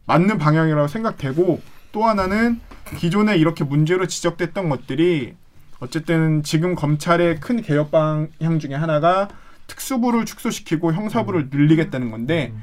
맞는 0.05 0.37
방향이라고 0.37 0.87
생각되고 0.87 1.61
또 1.91 2.05
하나는 2.05 2.59
기존에 2.97 3.37
이렇게 3.37 3.63
문제로 3.63 4.07
지적됐던 4.07 4.69
것들이 4.69 5.35
어쨌든 5.79 6.43
지금 6.43 6.75
검찰의 6.75 7.39
큰 7.39 7.61
개혁 7.61 7.91
방향 7.91 8.59
중에 8.59 8.75
하나가 8.75 9.29
특수부를 9.67 10.25
축소시키고 10.25 10.93
형사부를 10.93 11.49
늘리겠다는 11.51 12.11
건데 12.11 12.53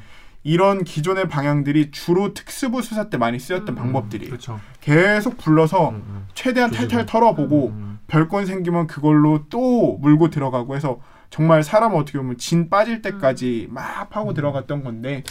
이런 0.44 0.84
기존의 0.84 1.28
방향들이 1.28 1.90
주로 1.90 2.32
특수부 2.32 2.80
수사 2.82 3.10
때 3.10 3.16
많이 3.16 3.38
쓰였던 3.38 3.74
방법들이에요. 3.74 4.30
그렇죠. 4.30 4.60
계속 4.80 5.36
불러서 5.36 5.90
음, 5.90 5.94
음. 6.06 6.26
최대한. 6.34 6.70
탈탈 6.70 7.06
털어보고 7.06 7.68
음, 7.68 7.98
별건 8.06 8.46
생기면 8.46 8.86
그걸로 8.86 9.46
또 9.50 9.98
물고 10.00 10.30
들어가고 10.30 10.76
해서 10.76 11.00
정말 11.30 11.62
사람 11.62 11.94
어떻게 11.94 12.18
보면 12.18 12.38
진 12.38 12.70
빠질 12.70 13.02
때까지 13.02 13.68
막 13.70 14.08
파고 14.10 14.34
들어갔던 14.34 14.82
건데 14.82 15.22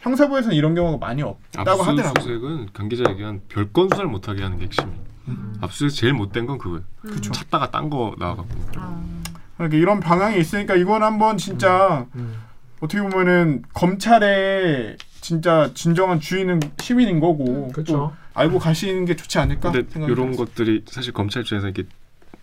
형사부에서는 0.00 0.56
이런 0.56 0.74
경우가 0.74 1.04
많이 1.04 1.22
없다고 1.22 1.82
하더라고요. 1.82 2.08
압수수색은 2.08 2.68
관계자 2.72 3.04
얘기한 3.10 3.40
별건 3.48 3.88
수사를 3.90 4.08
못하게 4.08 4.42
하는 4.42 4.58
게 4.58 4.64
핵심이에요. 4.64 4.98
음. 5.28 5.54
압수수색 5.60 6.00
제일 6.00 6.12
못된 6.14 6.46
건 6.46 6.58
그거예요. 6.58 6.82
그쵸. 7.02 7.30
찾다가 7.32 7.70
딴 7.70 7.88
거 7.90 8.14
나와갖고. 8.18 8.54
그러니까 9.56 9.78
이런 9.78 10.00
방향이 10.00 10.40
있으니까 10.40 10.74
이건 10.74 11.02
한번 11.02 11.36
진짜 11.36 12.06
음. 12.16 12.34
어떻게 12.80 13.00
보면은 13.00 13.62
검찰의 13.74 14.96
진짜 15.20 15.70
진정한 15.74 16.18
주인은 16.18 16.58
시민인 16.80 17.20
거고 17.20 17.44
또 17.44 17.68
그렇죠. 17.68 18.12
알고 18.34 18.58
가시는 18.58 19.04
게 19.04 19.14
좋지 19.14 19.38
않을까 19.38 19.70
근데 19.70 19.88
생각이 19.88 20.10
이런. 20.12 20.34
것들이 20.34 20.82
사실 20.88 21.12
검찰 21.12 21.42
입장에서 21.42 21.68
이렇게 21.68 21.84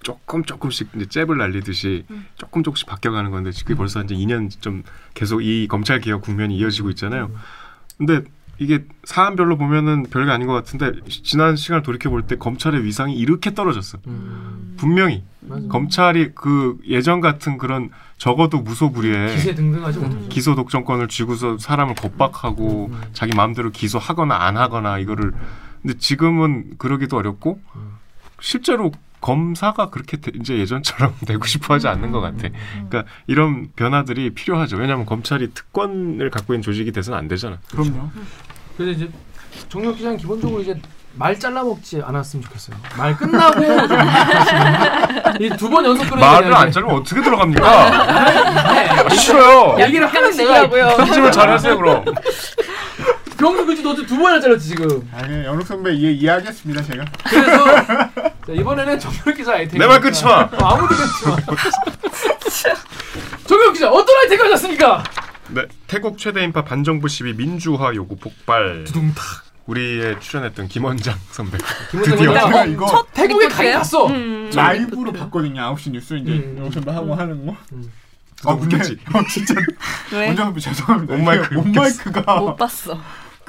조금 0.01 0.43
조금씩 0.43 0.89
이제 0.95 1.05
잽을 1.07 1.37
날리듯이 1.37 2.05
조금 2.35 2.63
조금씩 2.63 2.87
바뀌어가는 2.87 3.31
건데 3.31 3.51
그게 3.59 3.75
벌써 3.75 4.01
이제 4.01 4.15
2년 4.15 4.49
좀 4.61 4.83
계속 5.13 5.41
이 5.41 5.67
검찰 5.67 5.99
개혁 5.99 6.21
국면이 6.21 6.57
이어지고 6.57 6.89
있잖아요. 6.91 7.31
근데 7.97 8.21
이게 8.61 8.85
사안별로 9.05 9.57
보면은 9.57 10.03
별게 10.09 10.31
아닌 10.31 10.47
것 10.47 10.53
같은데 10.53 10.91
지난 11.07 11.55
시간을 11.55 11.81
돌이켜 11.83 12.09
볼 12.09 12.23
때 12.23 12.35
검찰의 12.37 12.83
위상이 12.83 13.15
이렇게 13.17 13.53
떨어졌어. 13.53 13.99
음. 14.07 14.75
분명히 14.77 15.23
맞아. 15.41 15.67
검찰이 15.69 16.31
그 16.35 16.77
예전 16.87 17.21
같은 17.21 17.57
그런 17.57 17.89
적어도 18.17 18.59
무소불위에 18.59 19.33
기세 19.35 19.55
등등하지 19.55 19.99
못하죠. 19.99 20.27
기소 20.29 20.55
독점권을 20.55 21.07
쥐고서 21.07 21.57
사람을 21.57 21.95
겁박하고 21.95 22.89
음. 22.91 23.01
자기 23.13 23.33
마음대로 23.35 23.69
기소하거나 23.71 24.35
안 24.35 24.57
하거나 24.57 24.97
이거를 24.99 25.33
근데 25.81 25.97
지금은 25.97 26.77
그러기도 26.77 27.15
어렵고 27.17 27.61
음. 27.75 27.91
실제로 28.41 28.91
검사가 29.21 29.89
그렇게 29.89 30.17
되- 30.17 30.31
이제 30.39 30.57
예전처럼 30.57 31.13
되고 31.27 31.45
싶어 31.45 31.73
하지 31.73 31.87
않는 31.87 32.11
것 32.11 32.21
같아. 32.21 32.47
그러니까 32.89 33.03
이런 33.27 33.69
변화들이 33.75 34.31
필요하죠. 34.31 34.77
왜냐하면 34.77 35.05
검찰이 35.05 35.53
특권을 35.53 36.29
갖고 36.29 36.53
있는 36.53 36.61
조직이 36.61 36.91
돼서는 36.91 37.17
안 37.19 37.27
되잖아. 37.27 37.57
그럼요. 37.71 38.09
그래서 38.77 38.91
이제 38.91 39.09
정력 39.67 39.97
기자는 39.97 40.17
기본적으로 40.17 40.61
이제 40.61 40.79
말 41.15 41.37
잘라 41.37 41.63
먹지 41.63 42.01
않았으면 42.03 42.43
좋겠어요. 42.45 42.77
말 42.97 43.17
끝나고 43.17 43.59
이 45.39 45.49
두 45.57 45.69
번 45.69 45.83
연속 45.85 46.05
그런 46.05 46.19
말을 46.19 46.53
안 46.53 46.71
자르면 46.71 46.95
어떻게 46.95 47.21
들어갑니까? 47.21 49.09
네. 49.09 49.15
싫어요. 49.15 49.79
얘기를 49.83 50.07
하는 50.07 50.35
내가 50.37 50.69
편집을 50.69 51.31
잘하세요 51.31 51.77
그럼. 51.77 52.05
병수 53.37 53.65
그지 53.65 53.81
너도 53.81 54.05
두 54.05 54.17
번이나 54.17 54.39
잘랐지 54.39 54.69
지금. 54.69 55.09
아니 55.13 55.45
연옥 55.45 55.65
선배 55.65 55.93
이해 55.93 56.11
이해하겠습니다 56.11 56.83
제가. 56.83 57.05
그래서 57.23 57.65
자, 58.49 58.55
이번에는 58.55 58.99
정력 58.99 59.37
기자 59.37 59.53
아이템. 59.53 59.79
내말 59.79 60.01
끊지 60.01 60.25
마. 60.25 60.41
어, 60.41 60.49
아무도 60.65 60.95
끊지 60.95 61.27
마. 61.27 61.37
정력 63.45 63.73
기자 63.73 63.91
어떤 63.91 64.15
아이템 64.17 64.39
가졌습니까? 64.39 65.03
네, 65.49 65.65
태국 65.85 66.17
최대 66.17 66.43
인파 66.43 66.63
반정부 66.63 67.07
시위 67.07 67.33
민주화 67.33 67.93
요구 67.93 68.15
폭발. 68.15 68.83
두둥탁. 68.85 69.23
우리의 69.67 70.19
출연했던 70.19 70.67
김원장 70.67 71.15
선배. 71.29 71.59
김원장 71.91 72.17
드디어. 72.17 72.31
어, 72.61 72.65
이거 72.65 72.87
첫 72.87 73.07
태국에 73.13 73.45
리포트예요? 73.45 73.49
가긴 73.49 73.73
갔어. 73.73 74.07
음, 74.07 74.49
라이브로. 74.55 75.11
봤거든요. 75.13 75.61
9시 75.75 75.91
뉴스 75.91 76.15
이제 76.15 76.31
음. 76.31 76.57
영선배 76.57 76.91
하고 76.91 77.13
하는 77.13 77.45
거. 77.45 77.55
음. 77.73 77.91
아 78.45 78.55
근데 78.55 78.77
웃겼지? 78.77 78.97
어, 79.13 79.21
진짜 79.29 79.53
왜? 80.11 80.27
원장 80.27 80.45
선배 80.47 80.59
죄송합니다. 80.59 81.13
온마이크 81.13 81.55
온마이크가 81.55 82.35
못 82.39 82.55
봤어. 82.55 82.99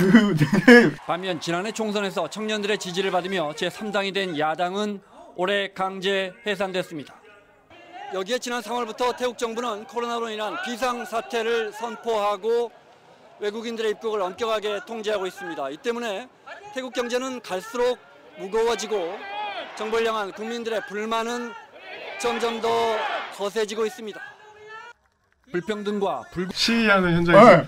그 0.00 0.34
되게 0.34 0.96
반면 1.06 1.38
지난해 1.40 1.70
총선에서 1.72 2.30
청년들의 2.30 2.78
지지를 2.78 3.10
받으며 3.10 3.52
제3당이 3.54 4.14
된 4.14 4.38
야당은 4.38 5.02
올해 5.36 5.68
강제 5.74 6.32
해산됐습니다. 6.46 7.14
여기에 8.14 8.38
지난 8.38 8.62
3월부터 8.62 9.14
태국 9.16 9.36
정부는 9.36 9.84
코로나로 9.84 10.30
인한 10.30 10.56
비상 10.64 11.04
사태를 11.04 11.72
선포하고 11.72 12.72
외국인들의 13.40 13.90
입국을 13.92 14.22
엄격하게 14.22 14.80
통제하고 14.86 15.26
있습니다. 15.26 15.70
이 15.70 15.76
때문에 15.76 16.28
태국 16.74 16.94
경제는 16.94 17.40
갈수록 17.42 17.98
무거워지고 18.38 19.18
정부를 19.76 20.06
향한 20.06 20.32
국민들의 20.32 20.80
불만은 20.88 21.52
점점 22.18 22.60
더 22.60 22.96
거세지고 23.34 23.84
있습니다. 23.84 24.18
불평등과 25.52 26.22
불 26.32 26.48
시위하는 26.52 27.16
현장에서 27.16 27.56
네. 27.56 27.66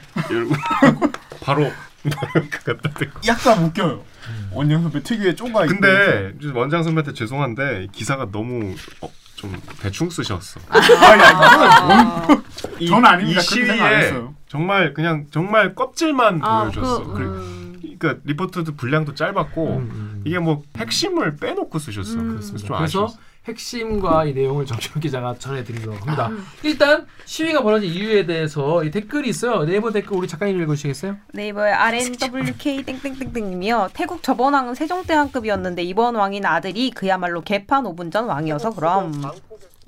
바로. 1.42 1.70
약간 3.26 3.64
웃겨요. 3.64 4.04
원장 4.52 4.82
선배 4.82 5.02
특유의 5.02 5.36
쪼가 5.36 5.64
있고. 5.66 5.74
근데 5.74 6.32
원장 6.54 6.82
선배한테 6.82 7.12
죄송한데 7.12 7.88
기사가 7.92 8.30
너무 8.30 8.74
어, 9.00 9.10
좀 9.36 9.60
대충 9.80 10.10
쓰셨어. 10.10 10.60
아니 10.68 11.22
아니 11.22 12.42
이, 12.78 12.86
저는 12.88 13.04
아닙니다. 13.04 13.40
이 13.40 13.44
시위에. 13.44 14.22
정말 14.48 14.94
그냥 14.94 15.26
정말 15.30 15.74
껍질만 15.74 16.40
아, 16.42 16.62
보여줬어. 16.64 17.04
그, 17.04 17.22
음. 17.22 17.96
그러니까 17.98 18.20
리포트도 18.24 18.74
분량도 18.74 19.14
짧았고 19.14 19.76
음. 19.78 20.22
이게 20.24 20.38
뭐 20.38 20.62
핵심을 20.76 21.36
빼놓고 21.36 21.78
쓰셨어. 21.78 22.18
음. 22.18 22.28
그래서 22.36 22.56
좀 22.56 22.76
아쉬웠어. 22.76 23.16
핵심과 23.46 24.26
이 24.26 24.34
내용을 24.34 24.66
정철 24.66 25.00
기자가 25.02 25.34
전해드리도록 25.36 26.00
합니다. 26.00 26.28
음. 26.28 26.44
일단 26.62 27.06
시위가 27.24 27.62
벌어진 27.62 27.90
이유에 27.90 28.24
대해서 28.24 28.84
이 28.84 28.90
댓글이 28.90 29.28
있어요. 29.28 29.64
네이버 29.64 29.90
댓글 29.90 30.16
우리 30.16 30.28
작가님 30.28 30.60
읽으시겠어요? 30.60 31.16
네이버의 31.32 31.72
RNWK 31.72 32.84
땡땡땡땡님이요. 32.84 33.90
태국 33.94 34.22
저번 34.22 34.54
왕은 34.54 34.74
세종대왕급이었는데 34.74 35.82
이번 35.82 36.14
왕인 36.14 36.46
아들이 36.46 36.90
그야말로 36.90 37.40
개판 37.40 37.84
5분 37.84 38.12
전 38.12 38.26
왕이어서 38.26 38.70
그럼 38.70 39.22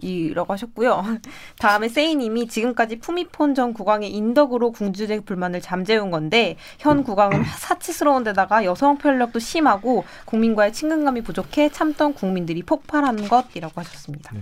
이라고 0.01 0.53
하셨고요. 0.53 1.05
다음에 1.59 1.89
세이님이 1.89 2.49
지금까지 2.49 2.99
푸미폰 2.99 3.55
전 3.55 3.73
국왕의 3.73 4.11
인덕으로 4.11 4.73
궁주제 4.73 5.21
불만을 5.21 5.61
잠재운 5.61 6.11
건데 6.11 6.57
현 6.79 7.05
국왕은 7.05 7.45
사치스러운 7.45 8.25
데다가 8.25 8.65
여성 8.65 8.99
편력도 8.99 9.39
심하고 9.39 10.05
국민과의 10.25 10.73
친근감이 10.73 11.23
부족해 11.23 11.71
참던 11.71 12.15
국민들이 12.15 12.63
폭발한 12.63 13.29
것이라고 13.29 13.81
하셨습니다. 13.81 14.33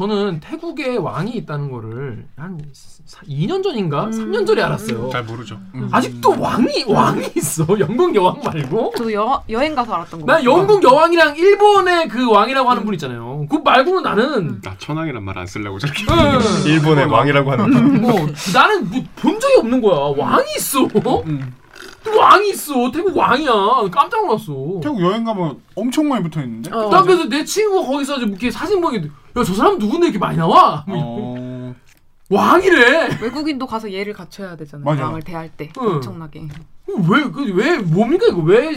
저는 0.00 0.40
태국에 0.40 0.96
왕이 0.98 1.30
있다는 1.36 1.70
거를 1.70 2.26
한 2.36 2.60
2년 3.30 3.62
전인가 3.62 4.08
3년 4.08 4.46
전에 4.46 4.60
알았어요. 4.60 5.08
잘 5.10 5.24
모르죠. 5.24 5.58
음. 5.74 5.88
아직도 5.90 6.38
왕이 6.38 6.84
왕이 6.86 7.30
있어. 7.34 7.64
영국 7.80 8.14
여왕 8.14 8.42
말고. 8.44 8.92
저도 8.94 9.10
여, 9.14 9.42
여행 9.48 9.74
가서 9.74 9.94
알았던 9.94 10.20
거 10.20 10.26
난. 10.26 10.44
영국 10.44 10.82
여왕이랑 10.84 11.38
일본의 11.38 12.08
그 12.08 12.30
왕이라고 12.30 12.68
하는 12.68 12.84
분 12.84 12.92
있잖아요. 12.92 13.46
그 13.48 13.56
말고는 13.56 14.02
나는 14.02 14.60
나 14.60 14.74
천왕이란 14.76 15.22
말 15.24 15.38
안 15.38 15.46
쓰려고 15.46 15.78
저렇게 15.78 16.04
음. 16.12 16.40
일본의 16.68 17.06
왕이라고 17.06 17.52
하는. 17.52 18.00
뭐 18.02 18.12
나는 18.52 18.90
뭐 18.90 19.02
본 19.16 19.40
적이 19.40 19.54
없는 19.60 19.80
거야. 19.80 20.14
왕이 20.14 20.44
있어. 20.58 20.82
음. 21.24 21.54
왕이 22.18 22.50
있어. 22.50 22.90
태국 22.90 23.16
왕이야. 23.16 23.50
깜짝 23.90 24.26
놀랐어. 24.26 24.80
태국 24.82 25.00
여행 25.00 25.24
가면 25.24 25.56
엄청 25.74 26.06
많이 26.06 26.22
붙어 26.22 26.42
있는데. 26.42 26.70
어, 26.70 26.90
나 26.90 27.00
그래서 27.00 27.26
내 27.30 27.42
친구가 27.44 27.86
거기서 27.90 28.18
이렇게 28.18 28.50
사진 28.50 28.82
보게 28.82 29.08
야 29.36 29.44
저 29.44 29.54
사람 29.54 29.78
누군데 29.78 30.06
이렇게 30.06 30.18
많이 30.18 30.36
나와? 30.38 30.84
뭐 30.88 30.96
어. 30.98 31.74
왕이래. 32.30 33.18
외국인도 33.20 33.66
가서 33.66 33.90
예를 33.92 34.12
갖춰야 34.12 34.56
되잖아요. 34.56 34.84
맞아. 34.84 35.04
왕을 35.04 35.22
대할 35.22 35.48
때 35.48 35.70
응. 35.78 35.86
엄청나게. 35.86 36.48
왜그왜 36.88 37.78
뭡니까 37.78 38.26
이거 38.28 38.38
왜 38.42 38.72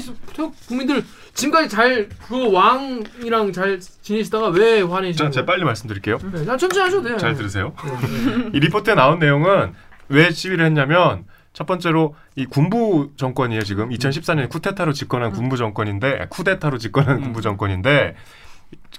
국민들 0.67 1.03
지금까지 1.33 1.69
잘 1.69 2.09
그 2.27 2.51
왕이랑 2.51 3.53
잘 3.53 3.79
지내시다가 3.79 4.49
왜 4.49 4.81
화내시는 4.81 5.31
자, 5.31 5.31
제가 5.31 5.45
빨리 5.45 5.63
말씀드릴게요. 5.63 6.17
네, 6.33 6.43
난 6.45 6.57
천천히 6.57 6.83
하셔도 6.83 7.03
돼요. 7.07 7.17
잘 7.17 7.35
들으세요. 7.35 7.73
네, 7.83 8.35
네. 8.37 8.49
이 8.53 8.59
리포트에 8.59 8.95
나온 8.95 9.19
내용은 9.19 9.73
왜 10.09 10.31
시위를 10.31 10.65
했냐면 10.65 11.25
첫 11.53 11.65
번째로 11.65 12.15
이 12.35 12.45
군부 12.45 13.11
정권이에요 13.15 13.63
지금 13.63 13.89
2014년에 13.89 14.49
쿠데타로 14.49 14.93
집권한 14.93 15.31
군부 15.31 15.57
정권인데 15.57 16.19
아, 16.21 16.25
쿠데타로 16.29 16.77
집권한 16.77 17.17
음. 17.17 17.21
군부 17.23 17.41
정권인데 17.41 18.15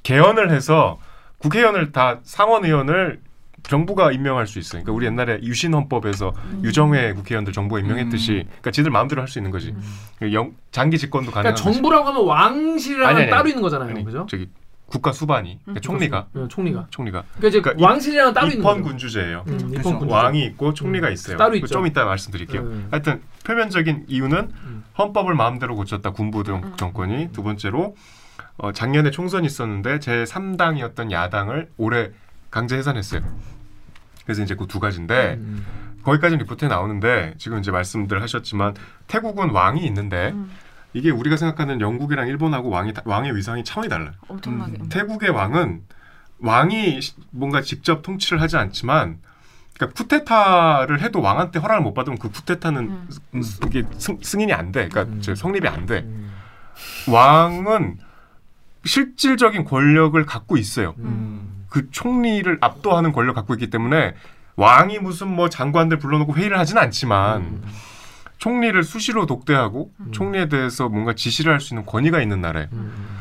개헌을 0.03 0.51
해서 0.51 0.99
국회의원을 1.45 1.93
다 1.93 2.21
상원 2.23 2.65
의원을 2.65 3.21
정부가 3.63 4.11
임명할 4.13 4.47
수 4.47 4.59
있어요. 4.59 4.83
그러니까 4.83 4.93
우리 4.93 5.07
옛날에 5.07 5.41
유신 5.43 5.75
헌법에서 5.75 6.33
유정회 6.63 7.13
국회의원들 7.13 7.53
정부가 7.53 7.81
임명했듯이 7.81 8.45
그러니까 8.47 8.71
지들 8.71 8.91
마음대로 8.91 9.21
할 9.21 9.29
수 9.29 9.39
있는 9.39 9.51
거지. 9.51 9.75
영, 10.33 10.55
장기 10.71 10.97
집권도 10.99 11.31
가능한 11.31 11.55
그러니까. 11.55 11.73
정부라고 11.73 12.09
하면 12.09 12.25
왕실이랑 12.27 13.29
따로. 13.29 13.49
있는 13.49 13.63
거잖아요, 13.63 13.91
아니, 13.91 14.05
그죠? 14.05 14.27
저기 14.31 14.49
국가 14.87 15.13
수반이 15.13 15.61
그러니까 15.63 15.81
총리가 15.83 16.27
네, 16.33 16.49
총리가. 16.49 16.87
총리가 16.91 17.23
그러니까 17.37 17.49
이제 17.49 17.61
그러니까 17.61 17.87
왕실이랑 17.87 18.33
따로 18.33 18.47
있는 18.49 18.59
입헌 18.61 18.77
거죠. 18.79 18.89
군주제예요. 18.89 19.39
음, 19.47 19.59
그렇죠. 19.59 19.67
입헌 19.69 19.99
군주. 20.01 20.15
왕이 20.15 20.45
있고 20.47 20.75
총리가 20.75 21.09
음, 21.09 21.13
있어요. 21.13 21.37
따로 21.37 21.51
그거 21.53 21.59
있죠. 21.67 21.75
좀 21.75 21.87
이따 21.87 22.05
말씀드릴게요. 22.07 22.63
음. 22.63 22.89
하여튼 22.91 23.21
표면적인 23.45 24.07
이유는 24.09 24.39
음. 24.65 24.85
헌법을 24.99 25.35
마음대로 25.35 25.77
고쳤다 25.77 26.11
군부 26.11 26.43
정- 26.45 26.75
정권이 26.77 27.29
두 27.33 27.43
번째로 27.45 27.95
어, 28.59 28.73
작년에 28.73 29.11
총선이 29.11 29.47
있었는데 29.47 30.01
제 30.01 30.25
3당이었던 30.25 31.11
야당을 31.11 31.71
올해 31.77 32.11
강제 32.51 32.77
해산했어요. 32.77 33.23
그래서 34.25 34.43
이제 34.43 34.55
그 34.55 34.67
두 34.67 34.81
가지인데 34.81 35.35
음. 35.39 35.65
거기까지 36.03 36.37
리포트에 36.37 36.69
나오는데 36.69 37.35
지금 37.39 37.59
이제 37.59 37.71
말씀들 37.71 38.23
하셨지만 38.23 38.75
태국은 39.07 39.51
왕이 39.51 39.85
있는데 39.87 40.31
음. 40.33 40.51
이게 40.93 41.11
우리가 41.11 41.37
생각하는 41.37 41.81
영국이랑 41.81 42.27
일본하고 42.29 42.69
왕이 42.71 42.95
다- 42.95 43.03
왕의 43.05 43.37
위상이 43.37 43.63
차원이 43.65 43.89
달라요. 43.89 44.13
엄청나게. 44.29 44.73
음. 44.81 44.89
태국의 44.89 45.31
왕은 45.31 45.83
왕이 46.41 47.01
시- 47.03 47.15
뭔가 47.31 47.61
직접 47.61 48.03
통치를 48.03 48.41
하지 48.41 48.57
않지만 48.57 49.19
그러니까 49.75 49.97
쿠데타를 49.97 51.01
해도 51.01 51.21
왕한테 51.21 51.59
허락을 51.59 51.83
못 51.83 51.95
받으면 51.95 52.19
그 52.19 52.31
쿠데타는 52.31 52.83
음. 52.89 53.09
음. 53.35 53.43
이게 53.67 53.85
승, 53.99 54.19
승인이 54.23 54.53
안 54.53 54.73
돼. 54.73 54.89
그러니까 54.89 55.15
음. 55.15 55.21
저 55.23 55.35
성립이 55.35 55.69
안 55.69 55.87
돼. 55.87 55.99
음. 56.01 56.31
왕은 57.09 57.99
실질적인 58.85 59.65
권력을 59.65 60.25
갖고 60.27 60.57
있어요. 60.57 60.95
음. 60.99 61.65
그 61.69 61.91
총리를 61.91 62.59
압도하는 62.61 63.13
권력을 63.13 63.35
갖고 63.35 63.55
있기 63.55 63.71
때문에 63.71 64.15
왕이 64.57 64.99
무슨 64.99 65.29
뭐 65.29 65.49
장관들 65.49 65.99
불러놓고 65.99 66.35
회의를 66.35 66.59
하진 66.59 66.79
않지만 66.79 67.41
음. 67.43 67.63
총리를 68.39 68.83
수시로 68.83 69.27
독대하고 69.27 69.93
총리에 70.13 70.49
대해서 70.49 70.89
뭔가 70.89 71.15
지시를 71.15 71.53
할 71.53 71.61
수 71.61 71.75
있는 71.75 71.85
권위가 71.87 72.21
있는 72.23 72.41
나라예요. 72.41 72.69
음. 72.73 73.19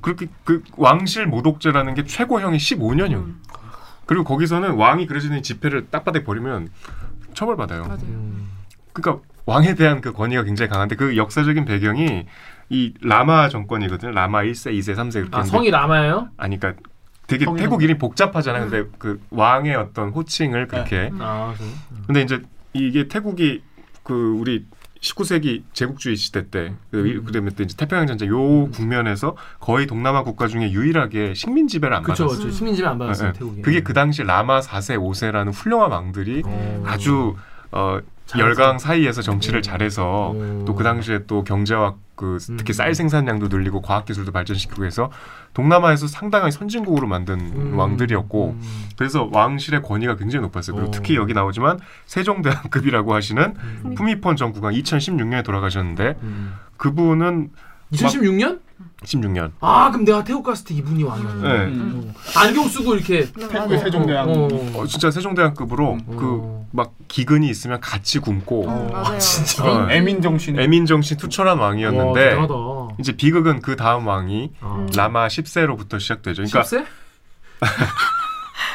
그렇게 0.00 0.26
그 0.44 0.62
왕실 0.76 1.26
모독죄라는 1.26 1.94
게 1.94 2.04
최고형이 2.04 2.56
15년이요. 2.58 3.16
음. 3.16 3.42
그리고 4.06 4.22
거기서는 4.22 4.74
왕이 4.74 5.06
그려지는 5.08 5.42
지폐를 5.42 5.90
딱바닥에 5.90 6.24
버리면 6.24 6.68
처벌받아요. 7.34 7.82
맞아요. 7.82 8.00
음. 8.04 8.48
그러니까 8.92 9.24
왕에 9.46 9.74
대한 9.74 10.00
그 10.00 10.12
권위가 10.12 10.44
굉장히 10.44 10.70
강한데 10.70 10.94
그 10.96 11.16
역사적인 11.16 11.64
배경이 11.64 12.26
이 12.68 12.92
라마 13.00 13.48
정권이거든요. 13.48 14.10
라마 14.12 14.42
1세, 14.42 14.72
2세, 14.78 14.96
3세 14.96 15.16
이렇게 15.16 15.36
아 15.36 15.42
성이 15.44 15.70
라마예요? 15.70 16.28
아니 16.36 16.58
그러니까 16.58 16.82
되게 17.26 17.44
태국 17.44 17.76
성- 17.76 17.80
이름이 17.82 17.98
복잡하잖아요. 17.98 18.68
근데 18.70 18.88
그 18.98 19.20
왕의 19.30 19.74
어떤 19.76 20.10
호칭을 20.10 20.66
그렇게 20.68 21.10
음. 21.12 21.18
아? 21.20 21.54
근데 22.06 22.22
이제 22.22 22.42
이게 22.72 23.08
태국이 23.08 23.62
그 24.02 24.36
우리 24.38 24.64
19세기 25.00 25.62
제국주의 25.72 26.16
시대 26.16 26.48
때 26.48 26.72
그, 26.90 27.22
그다음에 27.24 27.50
또 27.50 27.62
이제 27.62 27.76
태평양 27.76 28.06
전쟁 28.06 28.28
요 28.28 28.68
국면에서 28.70 29.36
거의 29.60 29.86
동남아 29.86 30.22
국가 30.24 30.48
중에 30.48 30.72
유일하게 30.72 31.34
식민 31.34 31.68
지배를 31.68 31.96
안. 31.96 32.02
받았어요. 32.02 32.28
그렇죠. 32.28 32.50
시민지배 32.50 32.88
안 32.88 32.98
받았어요 32.98 33.28
예, 33.28 33.30
예. 33.34 33.38
태국이. 33.38 33.62
그게 33.62 33.80
그 33.82 33.92
당시 33.92 34.22
라마 34.24 34.60
4세, 34.60 34.98
5세라는 34.98 35.52
훌륭한 35.54 35.90
왕들이 35.92 36.42
어. 36.44 36.82
아주 36.86 37.36
어. 37.70 37.98
열강 38.36 38.78
사이에서 38.80 39.22
정치를 39.22 39.60
음. 39.60 39.62
잘해서 39.62 40.32
음. 40.32 40.64
또그 40.66 40.82
당시에 40.82 41.26
또 41.28 41.44
경제와 41.44 41.94
그 42.16 42.38
특히 42.40 42.70
음. 42.70 42.72
쌀 42.72 42.94
생산량도 42.94 43.48
늘리고 43.48 43.82
과학 43.82 44.06
기술도 44.06 44.32
발전시키고 44.32 44.84
해서 44.84 45.10
동남아에서 45.54 46.06
상당히 46.06 46.50
선진국으로 46.50 47.06
만든 47.06 47.38
음. 47.38 47.78
왕들이었고 47.78 48.56
음. 48.58 48.88
그래서 48.96 49.28
왕실의 49.30 49.82
권위가 49.82 50.16
굉장히 50.16 50.42
높았어요. 50.42 50.74
그리고 50.74 50.88
어. 50.88 50.90
특히 50.90 51.14
여기 51.14 51.34
나오지만 51.34 51.78
세종대왕급이라고 52.06 53.14
하시는 53.14 53.54
음. 53.84 53.94
푸미폰 53.94 54.36
정국왕 54.36 54.72
2016년에 54.74 55.44
돌아가셨는데 55.44 56.16
음. 56.22 56.54
그분은 56.78 57.50
2016년? 57.92 58.60
16년. 59.04 59.52
아 59.60 59.90
그럼 59.90 60.04
내가 60.04 60.24
태국 60.24 60.42
갔을 60.42 60.64
때 60.66 60.74
이분이 60.74 61.02
왕이었네. 61.04 61.48
네. 61.48 61.64
음. 61.66 62.14
안경 62.36 62.68
쓰고 62.68 62.94
이렇게. 62.94 63.30
태국의 63.32 63.78
세종대왕. 63.78 64.28
어. 64.28 64.48
어, 64.74 64.86
진짜 64.86 65.10
세종대왕급으로 65.10 65.98
음. 66.08 66.66
그막 66.72 66.92
기근이 67.08 67.48
있으면 67.48 67.80
같이 67.80 68.18
굶고 68.18 68.68
어. 68.68 68.88
맞아요. 68.92 69.18
진짜. 69.18 69.64
어, 69.64 69.88
애민 69.90 70.20
정신. 70.22 70.58
애민 70.58 70.86
정신 70.86 71.16
투철한 71.16 71.58
와, 71.58 71.66
왕이었는데 71.68 72.20
대단하다. 72.30 72.54
이제 72.98 73.12
비극은 73.12 73.60
그 73.60 73.76
다음 73.76 74.06
왕이 74.06 74.50
아. 74.60 74.86
라마 74.96 75.28
10세로부터 75.28 76.00
시작되죠. 76.00 76.42
그러니까, 76.44 76.62
10세? 76.62 76.84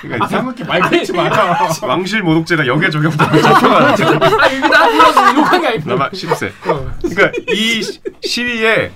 그러니까 0.01 0.25
이상하게 0.25 0.63
말 0.63 0.81
끊지 0.81 1.13
마라. 1.13 1.69
왕실 1.83 2.23
모독죄가 2.23 2.65
역에 2.65 2.89
적용되는 2.89 3.41
잡혀가 3.41 3.89
아 3.89 4.47
이거 4.47 4.67
나 4.67 4.87
불러서 4.89 5.35
욕한 5.37 5.61
게 5.61 5.67
아니고. 5.67 5.89
라마 5.89 6.09
10세. 6.09 6.51
어. 6.67 6.91
그러니까 7.01 7.31
이 7.53 7.83
시- 7.83 7.99
시위에 8.23 8.91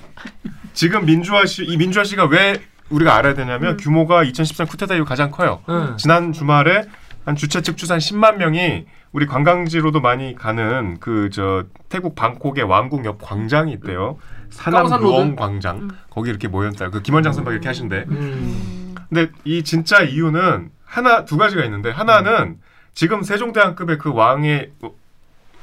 지금 0.75 1.05
민주화 1.05 1.45
시, 1.45 1.63
이 1.63 1.77
민주화 1.77 2.03
시가 2.03 2.25
왜 2.25 2.61
우리가 2.89 3.15
알아야 3.15 3.33
되냐면 3.33 3.71
음. 3.73 3.77
규모가 3.77 4.23
2013 4.23 4.67
쿠데타 4.67 4.95
이후 4.95 5.05
가장 5.05 5.31
커요. 5.31 5.61
응. 5.69 5.95
지난 5.97 6.31
주말에 6.33 6.83
한 7.25 7.35
주최 7.35 7.61
측 7.61 7.77
추산 7.77 7.97
10만 7.97 8.35
명이 8.37 8.85
우리 9.11 9.25
관광지로도 9.25 10.01
많이 10.01 10.35
가는 10.35 10.99
그 10.99 11.29
저 11.31 11.63
태국 11.89 12.13
방콕의 12.15 12.63
왕궁 12.65 13.05
옆 13.05 13.19
광장이 13.21 13.71
있대요. 13.73 14.19
까오산 14.57 15.01
루엉? 15.01 15.35
광장 15.35 15.89
거기 16.09 16.29
이렇게 16.29 16.47
모였다. 16.47 16.89
그 16.91 17.01
김원장 17.01 17.33
선박 17.33 17.51
이렇게 17.53 17.67
하신대. 17.67 18.05
음. 18.09 18.93
근데 19.09 19.31
이 19.45 19.63
진짜 19.63 20.01
이유는 20.01 20.69
하나 20.83 21.25
두 21.25 21.37
가지가 21.37 21.63
있는데 21.65 21.89
하나는 21.89 22.57
지금 22.93 23.23
세종대왕급의 23.23 23.97
그 23.97 24.13
왕의 24.13 24.71
어, 24.83 24.91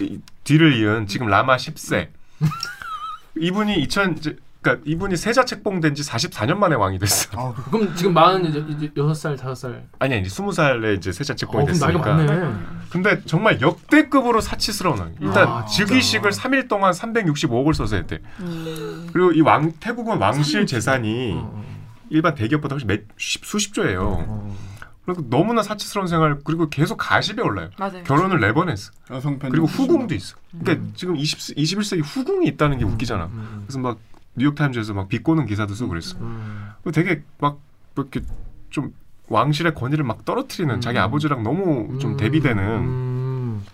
이- 0.00 0.18
뒤를 0.44 0.74
이은 0.74 1.06
지금 1.06 1.28
라마 1.28 1.56
10세 1.56 2.08
이분이 3.38 3.76
2000 3.76 4.16
이제 4.18 4.36
그러니까 4.62 4.84
이분이 4.88 5.16
세자 5.16 5.44
책봉된 5.44 5.96
지 5.96 6.02
44년 6.04 6.56
만에 6.56 6.76
왕이 6.76 6.98
됐어. 7.00 7.28
아, 7.36 7.52
그럼 7.70 7.92
지금 7.96 8.14
마흔 8.14 8.44
이제, 8.46 8.64
이제 8.68 8.90
여섯 8.96 9.12
살 9.14 9.36
다섯 9.36 9.54
살. 9.56 9.84
아니 9.98 10.14
아니 10.14 10.22
20살에 10.22 10.96
이제 10.96 11.10
세자 11.10 11.32
어, 11.32 11.36
책봉이 11.36 11.64
나이가 11.66 11.86
됐으니까. 11.88 12.14
많네. 12.14 12.54
근데 12.88 13.20
정말 13.26 13.60
역대급으로 13.60 14.40
사치스러운 14.40 14.98
왕. 15.00 15.14
일단 15.20 15.48
아, 15.48 15.64
즉위식을 15.66 16.30
진짜. 16.30 16.48
3일 16.48 16.68
동안 16.68 16.92
365억을 16.92 17.74
써서 17.74 17.96
했대. 17.96 18.20
음. 18.40 19.08
그리고 19.12 19.32
이 19.32 19.40
왕 19.42 19.72
태국은 19.80 20.18
왕실 20.18 20.64
재산이 20.66 21.32
어, 21.34 21.64
일반 22.10 22.34
대기업보다 22.36 22.74
훨씬 22.74 22.86
몇, 22.86 23.00
십- 23.16 23.44
수십조예요. 23.44 24.24
어. 24.28 24.56
그리고 25.04 25.28
너무나 25.28 25.64
사치스러운 25.64 26.06
생활 26.06 26.38
그리고 26.44 26.68
계속 26.68 26.96
가십에 26.96 27.42
올라요. 27.42 27.70
맞아요. 27.76 28.04
결혼을 28.04 28.38
네 28.38 28.52
번 28.52 28.68
했어. 28.68 28.92
여성 29.10 29.40
편. 29.40 29.50
그리고 29.50 29.66
후궁도 29.66 30.14
있어. 30.14 30.36
그러니까 30.62 30.86
지금 30.94 31.16
20, 31.16 31.56
21세기 31.56 32.02
후궁이 32.04 32.46
있다는 32.46 32.78
게 32.78 32.84
웃기잖아. 32.84 33.24
음, 33.24 33.64
그래서 33.66 33.80
막 33.80 33.98
뉴욕 34.34 34.54
타임즈에서 34.54 34.94
막 34.94 35.08
비꼬는 35.08 35.46
기사도 35.46 35.74
쓰고 35.74 35.90
그랬어. 35.90 36.16
음. 36.20 36.70
되게 36.92 37.22
막 37.38 37.60
이렇게 37.96 38.20
좀 38.70 38.94
왕실의 39.28 39.74
권위를 39.74 40.04
막 40.04 40.24
떨어뜨리는 40.24 40.80
자기 40.80 40.98
음. 40.98 41.02
아버지랑 41.02 41.42
너무 41.42 41.98
좀 41.98 42.12
음. 42.12 42.16
대비되는 42.16 42.64
음. 42.64 43.64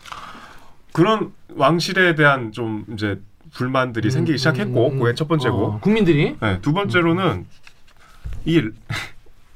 그런 0.92 1.32
왕실에 1.54 2.14
대한 2.14 2.52
좀 2.52 2.84
이제 2.92 3.20
불만들이 3.52 4.10
생기기 4.10 4.36
시작했고 4.38 4.90
음, 4.90 4.98
그게 4.98 5.14
첫 5.14 5.28
번째고 5.28 5.64
어, 5.64 5.80
국민들이 5.80 6.36
네, 6.40 6.60
두 6.60 6.72
번째로는 6.72 7.46
이 8.44 8.62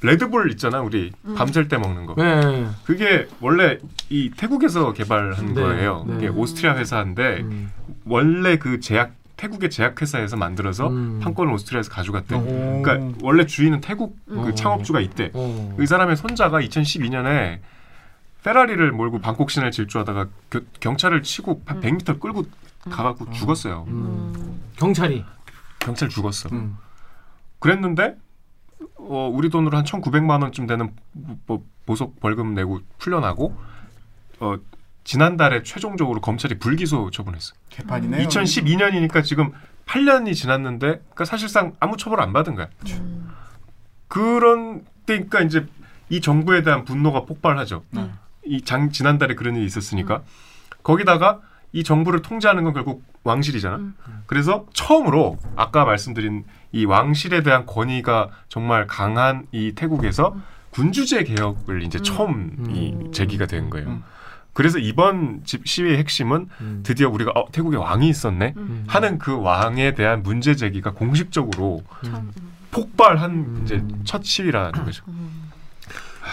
레드불 0.02 0.50
있잖아 0.52 0.80
우리 0.80 1.12
밤샐 1.36 1.68
때 1.68 1.78
먹는 1.78 2.06
거 2.06 2.14
네. 2.16 2.68
그게 2.84 3.28
원래 3.40 3.78
이 4.08 4.30
태국에서 4.36 4.92
개발한 4.92 5.54
네, 5.54 5.60
거예요 5.60 6.04
네. 6.08 6.16
이게 6.16 6.28
오스트리아 6.28 6.76
회사인데 6.76 7.40
음. 7.42 7.70
원래 8.04 8.56
그 8.56 8.80
제약 8.80 9.12
태국의 9.42 9.70
제약회사에서 9.70 10.36
만들어서 10.36 10.86
음. 10.88 11.18
판권을 11.20 11.52
오스트리아에서 11.54 11.90
가져갔대 11.90 12.36
어. 12.36 12.80
그러니까 12.82 13.18
원래 13.22 13.44
주인은 13.44 13.80
태국 13.80 14.16
음. 14.28 14.44
그 14.44 14.54
창업주가 14.54 15.00
있대 15.00 15.32
어. 15.34 15.76
이 15.80 15.84
사람의 15.86 16.16
손자가 16.16 16.60
2012년에 16.60 17.58
페라리를 18.44 18.92
몰고 18.92 19.18
방콕 19.20 19.50
시내를 19.50 19.72
질주하다가 19.72 20.28
겨- 20.48 20.60
경찰을 20.78 21.24
치고 21.24 21.62
한 21.66 21.80
100m 21.80 22.20
끌고 22.20 22.44
가갖고 22.88 23.30
죽었어요. 23.32 23.84
음. 23.88 24.60
경찰이. 24.76 25.24
경찰 25.80 26.08
죽었어. 26.08 26.48
음. 26.52 26.76
그랬는데 27.58 28.14
어, 28.98 29.28
우리 29.32 29.48
돈으로 29.48 29.76
한 29.76 29.84
1,900만 29.84 30.40
원쯤 30.42 30.68
되는 30.68 30.92
뭐 31.46 31.64
보석 31.84 32.20
벌금 32.20 32.54
내고 32.54 32.78
풀려나고 32.98 33.56
어, 34.38 34.54
지난달에 35.04 35.62
최종적으로 35.62 36.20
검찰이 36.20 36.58
불기소 36.58 37.10
처분했어. 37.10 37.54
개판이네요. 37.70 38.26
2012년이니까 38.26 39.24
지금 39.24 39.52
8년이 39.86 40.34
지났는데 40.34 40.86
그러니까 40.86 41.24
사실상 41.24 41.72
아무 41.80 41.96
처벌 41.96 42.20
안 42.20 42.32
받은 42.32 42.54
거야. 42.54 42.68
그런 44.08 44.84
때니까 45.06 45.40
이제 45.40 45.66
이 46.08 46.20
정부에 46.20 46.62
대한 46.62 46.84
분노가 46.84 47.24
폭발하죠. 47.24 47.84
네. 47.90 48.10
이장 48.44 48.90
지난달에 48.90 49.34
그런 49.34 49.56
일이 49.56 49.64
있었으니까 49.64 50.22
거기다가 50.82 51.40
이 51.72 51.84
정부를 51.84 52.22
통제하는 52.22 52.64
건 52.64 52.74
결국 52.74 53.02
왕실이잖아. 53.24 53.94
그래서 54.26 54.66
처음으로 54.74 55.38
아까 55.56 55.84
말씀드린 55.84 56.44
이 56.72 56.84
왕실에 56.84 57.42
대한 57.42 57.64
권위가 57.66 58.28
정말 58.48 58.86
강한 58.86 59.46
이 59.52 59.72
태국에서 59.74 60.36
군주제 60.70 61.24
개혁을 61.24 61.82
이제 61.82 62.00
처음 62.00 62.66
이 62.70 63.10
제기가 63.12 63.46
된 63.46 63.70
거예요. 63.70 64.02
음. 64.52 64.54
그래서 64.54 64.78
이번 64.78 65.42
집 65.44 65.66
시위의 65.66 65.96
핵심은 65.98 66.48
음. 66.60 66.80
드디어 66.84 67.08
우리가 67.08 67.32
어, 67.34 67.50
태국에 67.50 67.76
왕이 67.76 68.08
있었네 68.08 68.54
음. 68.56 68.84
하는 68.86 69.18
그 69.18 69.38
왕에 69.40 69.94
대한 69.94 70.22
문제 70.22 70.54
제기가 70.54 70.92
공식적으로 70.92 71.82
폭발한 72.70 73.30
음. 73.30 73.60
이제 73.64 73.82
첫 74.04 74.24
시위라는 74.24 74.84
거죠. 74.84 75.04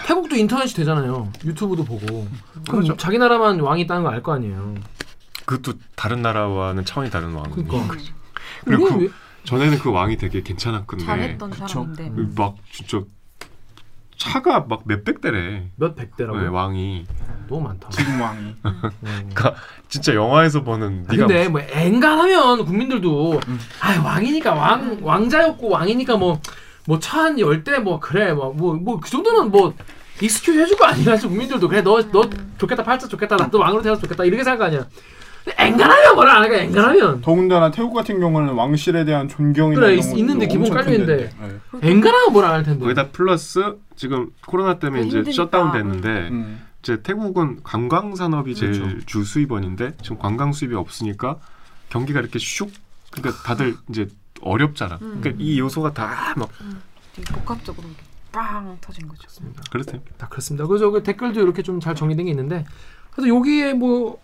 태국도 0.06 0.36
인터넷이 0.36 0.72
되잖아요. 0.74 1.30
유튜브도 1.44 1.84
보고. 1.84 2.06
그럼 2.06 2.64
그렇죠. 2.68 2.96
자기 2.96 3.18
나라만 3.18 3.60
왕이 3.60 3.82
있다는 3.82 4.02
거 4.04 4.10
알 4.10 4.22
거 4.22 4.32
아니에요. 4.34 4.74
그것도 5.44 5.78
다른 5.96 6.22
나라와는 6.22 6.84
차원이 6.84 7.10
다른 7.10 7.32
왕이. 7.32 7.50
그러니까. 7.64 7.96
그리고 8.64 8.84
우리 8.84 8.92
그- 8.92 8.98
왜- 9.04 9.08
전에는 9.44 9.78
그 9.78 9.90
왕이 9.90 10.16
되게 10.18 10.42
괜찮았던데 10.42 11.04
잘했던. 11.04 11.52
사람인데. 11.52 12.10
막 12.36 12.56
진짜 12.70 13.00
차가 14.16 14.60
막 14.60 14.82
몇백 14.84 15.20
대래. 15.22 15.68
몇 15.76 15.94
백 15.96 16.16
대라고. 16.16 16.38
네, 16.38 16.46
왕이. 16.46 17.06
너무 17.50 17.62
많다. 17.66 17.88
지금 17.90 18.20
왕이. 18.20 18.54
음. 18.64 19.30
진짜 19.88 20.14
영화에서 20.14 20.62
보는 20.62 21.04
아, 21.08 21.12
네가 21.12 21.26
근데 21.26 21.48
뭐 21.48 21.60
엔간하면 21.60 22.64
국민들도 22.64 23.40
음. 23.48 23.58
아 23.80 24.00
왕이니까 24.00 24.54
왕 24.54 24.98
왕자였고 25.02 25.68
왕이니까 25.68 26.16
뭐뭐차한 26.16 27.40
열대 27.40 27.80
뭐 27.80 27.98
그래 27.98 28.32
뭐 28.32 28.52
뭐 28.54 28.74
뭐 28.76 29.00
그 29.00 29.10
정도는 29.10 29.50
뭐 29.50 29.74
excuse 30.22 30.60
해줄 30.60 30.76
거 30.76 30.84
아니야 30.86 31.16
지금 31.16 31.30
국민들도 31.30 31.66
그래 31.68 31.80
너너 31.82 32.30
좋겠다 32.56 32.84
팔자 32.84 33.08
좋겠다 33.08 33.36
나도 33.36 33.58
왕으로 33.58 33.82
태어나서 33.82 34.02
좋겠다 34.02 34.24
이렇게 34.24 34.44
생각 34.44 34.66
아니야 34.66 34.86
근데 35.44 35.56
엔간하면 35.64 36.14
뭐라 36.14 36.34
안 36.36 36.42
하니까 36.42 36.56
엔간하면 36.58 37.20
더군다나 37.22 37.70
태국 37.72 37.94
같은 37.94 38.20
경우는 38.20 38.52
왕실에 38.54 39.04
대한 39.04 39.26
존경이나 39.26 39.80
그래, 39.80 39.94
있- 39.96 40.16
있는데 40.16 40.46
기본 40.46 40.66
엄청 40.68 40.76
깔려 40.76 40.92
있는데. 40.92 41.30
큰데. 41.40 41.60
네. 41.82 41.88
엔간하면 41.90 42.32
뭐라 42.32 42.48
안 42.50 42.54
할 42.56 42.62
텐데 42.62 42.80
거기다 42.80 43.08
플러스 43.08 43.76
지금 43.96 44.28
코로나 44.46 44.78
때문에 44.78 45.08
그 45.08 45.18
이제. 45.20 45.32
셧다운 45.32 45.72
됐는데 45.72 46.08
음. 46.30 46.60
이제 46.82 47.02
태국은 47.02 47.62
관광 47.62 48.14
산업이 48.14 48.54
제일 48.54 48.72
그렇죠. 48.80 49.06
주 49.06 49.24
수입원인데 49.24 49.96
지금 50.02 50.18
관광 50.18 50.52
수입이 50.52 50.74
없으니까 50.74 51.38
경기가 51.90 52.20
이렇게 52.20 52.38
슉 52.38 52.70
그러니까 53.10 53.42
다들 53.42 53.76
이제 53.90 54.08
어렵잖아. 54.40 54.98
그러니까 54.98 55.32
이 55.38 55.58
요소가 55.58 55.92
다막 55.92 56.48
되게 57.14 57.32
복합적으로 57.32 57.88
빵 58.32 58.78
터진 58.80 59.08
거죠. 59.08 59.28
그렇대. 59.70 60.00
다 60.16 60.28
그렇습니다 60.28 60.66
그래서 60.66 60.90
그 60.90 61.02
댓글도 61.02 61.40
이렇게 61.40 61.62
좀 61.62 61.80
잘 61.80 61.94
정리된 61.94 62.26
게 62.26 62.30
있는데 62.30 62.64
그래서 63.10 63.28
여기에 63.34 63.74
뭐 63.74 64.20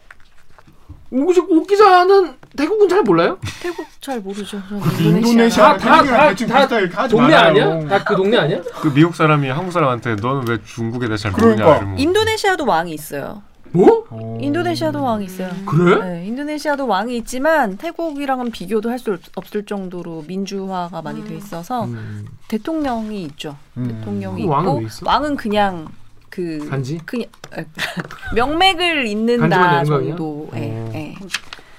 오기자 1.10 1.42
오기자는 1.48 2.34
태국은 2.56 2.88
잘 2.88 3.02
몰라요? 3.02 3.38
태국 3.62 3.86
잘 4.00 4.20
모르죠. 4.20 4.60
저는 4.68 5.16
인도네시아 5.18 5.76
다- 5.76 5.78
다- 5.78 5.92
태국이랑 6.02 6.18
다- 6.18 6.28
대충 6.28 6.48
다 6.48 6.58
비슷하게 6.60 6.94
하지 6.94 7.14
동네. 7.16 7.34
아니야? 7.34 7.88
다 7.88 8.04
그 8.04 8.16
동네 8.16 8.36
아니야? 8.38 8.60
그 8.80 8.92
미국 8.92 9.14
사람이 9.14 9.48
한국 9.48 9.70
사람한테 9.72 10.16
너는 10.16 10.48
왜 10.48 10.58
중국에 10.64 11.06
대해 11.06 11.16
잘 11.16 11.30
모르냐 11.32 11.54
그러니까. 11.56 11.76
이러면 11.78 11.98
인도네시아도 11.98 12.64
왕이 12.66 12.92
있어요. 12.92 13.42
뭐? 13.72 14.06
오. 14.10 14.38
인도네시아도 14.40 15.02
왕이 15.02 15.24
있어요. 15.26 15.50
그래? 15.66 15.96
네, 16.02 16.26
인도네시아도 16.26 16.86
왕이 16.86 17.14
있지만 17.18 17.76
태국이랑은 17.76 18.50
비교도 18.50 18.88
할 18.90 18.98
수 18.98 19.18
없을 19.34 19.66
정도로 19.66 20.24
민주화가 20.26 21.02
많이 21.02 21.22
돼 21.24 21.36
있어서 21.36 21.84
음. 21.84 22.26
대통령이 22.48 23.22
있죠. 23.24 23.56
음. 23.76 23.88
대통령이 23.88 24.46
왕은 24.46 24.68
있고 24.70 24.78
왜 24.80 24.86
있어? 24.86 25.06
왕은 25.06 25.36
그냥 25.36 25.88
그 26.30 26.66
간지? 26.70 26.98
그냥 27.04 27.26
명맥을 28.34 29.06
잇는다? 29.06 29.84
정도에 29.84 30.12
어. 30.12 30.50
예. 30.56 30.75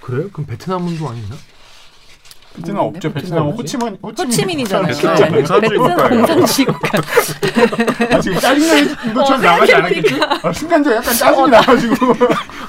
그래? 0.08 0.24
그럼 0.32 0.46
베트남은 0.46 1.02
왕이 1.02 1.20
있나? 1.20 1.36
베트남 2.56 2.78
없죠. 2.86 3.12
베트남? 3.12 3.50
호치민 3.50 3.98
호치민이잖아요. 4.02 4.88
베트남 4.88 5.16
네. 5.18 5.28
공산주의 5.40 5.70
베트남 5.70 5.96
국가예요. 5.96 6.26
공산주의 6.26 6.66
국가. 6.66 6.98
아, 8.16 8.22
지금 8.22 8.40
짜증나는 8.40 8.96
인도처럼 9.06 9.42
어, 9.42 9.46
나가지 9.46 9.74
않았겠지? 9.76 10.20
아, 10.44 10.54
순간적으로 10.54 10.96
약간 10.96 11.14
짜증이 11.14 11.50
나가지고 11.50 11.96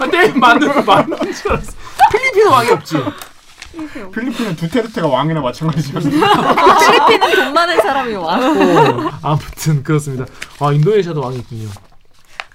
아, 0.01 0.11
때 0.11 0.29
맞는 0.33 0.85
맞는 0.85 1.33
줄 1.33 1.53
알았어. 1.53 1.73
필리핀은 2.11 2.51
왕이 2.51 2.71
없지. 2.73 2.97
필리핀은 4.13 4.57
두테르테가 4.57 5.07
왕이나 5.07 5.41
마찬가지거든요. 5.41 6.11
필리핀은 6.11 7.35
돈 7.45 7.55
많은 7.55 7.77
사람이 7.77 8.15
왕. 8.17 8.43
어, 8.43 9.11
아무튼 9.23 9.85
그렇습니다. 9.85 10.27
아 10.59 10.73
인도네시아도 10.73 11.21
왕이 11.21 11.37
있군요. 11.39 11.69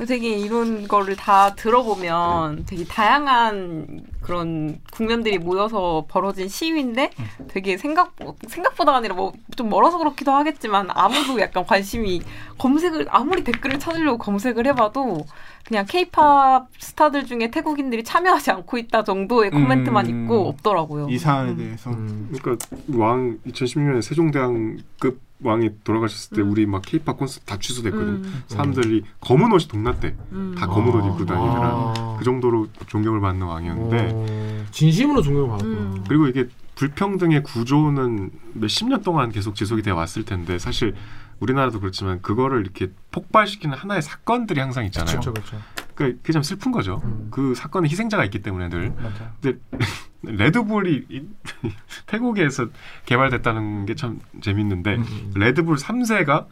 되게 0.05 0.37
이런 0.37 0.87
거를 0.87 1.15
다 1.15 1.55
들어보면 1.55 2.65
되게 2.65 2.83
다양한 2.85 4.01
그런 4.21 4.79
국면들이 4.91 5.37
모여서 5.37 6.05
벌어진 6.07 6.47
시위인데 6.47 7.11
되게 7.49 7.77
생각 7.77 8.15
생각보다가 8.47 8.97
아니라 8.99 9.15
뭐 9.15 9.33
좀 9.55 9.69
멀어서 9.69 9.97
그렇기도 9.97 10.31
하겠지만 10.31 10.87
아무도 10.89 11.39
약간 11.39 11.65
관심이 11.65 12.21
검색을 12.57 13.07
아무리 13.09 13.43
댓글을 13.43 13.79
찾으려고 13.79 14.17
검색을 14.17 14.65
해봐도 14.67 15.25
그냥 15.65 15.85
케이팝 15.87 16.67
스타들 16.77 17.25
중에 17.25 17.49
태국인들이 17.49 18.03
참여하지 18.03 18.51
않고 18.51 18.77
있다 18.77 19.03
정도의 19.03 19.51
코멘트만 19.51 20.05
음. 20.07 20.23
있고 20.23 20.49
없더라고요. 20.49 21.07
이 21.09 21.17
사안에 21.17 21.55
대해서. 21.55 21.89
음. 21.91 22.29
그러니까 22.33 22.65
왕 22.97 23.39
2016년에 23.47 24.01
세종대왕급 24.01 25.21
왕이 25.43 25.83
돌아가셨을 25.83 26.37
때 26.37 26.41
우리 26.41 26.65
막 26.65 26.81
케이팝 26.85 27.17
콘서트 27.17 27.45
다 27.45 27.57
취소됐거든. 27.57 28.07
음. 28.07 28.43
사람들이 28.47 29.03
검은 29.19 29.51
옷이 29.51 29.67
동났대. 29.67 30.15
음. 30.31 30.55
다 30.57 30.67
검은 30.67 30.93
옷 30.93 31.05
입고 31.05 31.25
다니더라. 31.25 31.67
아. 31.67 32.15
그 32.17 32.23
정도로 32.23 32.67
존경을 32.87 33.19
받는 33.21 33.45
왕이었는데 33.45 34.09
어, 34.13 34.65
진심으로 34.71 35.21
존경을 35.21 35.49
받았구나. 35.49 35.79
음. 35.79 36.03
그리고 36.07 36.27
이게 36.27 36.47
불평등의 36.75 37.43
구조는 37.43 38.31
몇십 38.53 38.87
년 38.87 39.01
동안 39.03 39.31
계속 39.31 39.55
지속이 39.55 39.81
되어 39.83 39.95
왔을 39.95 40.25
텐데 40.25 40.57
사실 40.57 40.95
우리나라도 41.39 41.79
그렇지만 41.79 42.21
그거를 42.21 42.61
이렇게 42.61 42.91
폭발시키는 43.11 43.77
하나의 43.77 44.01
사건들이 44.01 44.59
항상 44.59 44.85
있잖아요. 44.85 45.19
그렇죠, 45.19 45.33
그렇죠. 45.33 45.57
그러니까 45.95 46.19
그게 46.21 46.33
참 46.33 46.43
슬픈 46.43 46.71
거죠. 46.71 47.01
음. 47.03 47.27
그 47.31 47.53
사건에 47.55 47.87
희생자가 47.89 48.23
있기 48.25 48.41
때문에 48.41 48.69
늘. 48.69 48.91
맞아. 48.91 49.31
근데 49.41 49.59
레드불이 50.23 51.05
이- 51.09 51.27
태국에서 52.07 52.67
개발됐다는 53.05 53.85
게 53.85 53.95
참 53.95 54.19
재밌는데 54.41 54.95
음. 54.95 55.31
레드불 55.35 55.75
3세가 55.77 56.47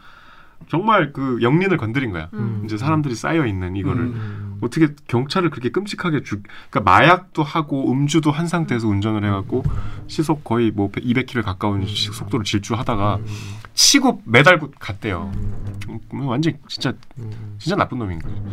정말 0.69 1.11
그 1.11 1.39
영린을 1.41 1.77
건드린 1.77 2.11
거야. 2.11 2.29
음. 2.33 2.61
이제 2.65 2.77
사람들이 2.77 3.15
쌓여 3.15 3.45
있는 3.47 3.75
이거를 3.75 4.01
음. 4.03 4.57
어떻게 4.61 4.89
경찰을 5.07 5.49
그렇게 5.49 5.69
끔찍하게 5.71 6.21
죽 6.21 6.43
그러니까 6.69 6.81
마약도 6.91 7.41
하고 7.41 7.91
음주도 7.91 8.29
한 8.29 8.45
상태에서 8.47 8.87
운전을 8.87 9.25
해갖고 9.25 9.63
시속 10.05 10.43
거의 10.43 10.69
뭐 10.69 10.91
200km 10.91 11.41
가까운 11.43 11.83
시- 11.87 12.11
속도로 12.11 12.43
질주하다가 12.43 13.19
치고 13.73 14.21
매달고 14.25 14.71
갔대요. 14.79 15.31
음, 15.33 16.27
완전 16.27 16.53
진짜 16.67 16.93
음. 17.17 17.55
진짜 17.57 17.75
나쁜 17.75 17.97
놈인 17.97 18.19
거예요. 18.19 18.43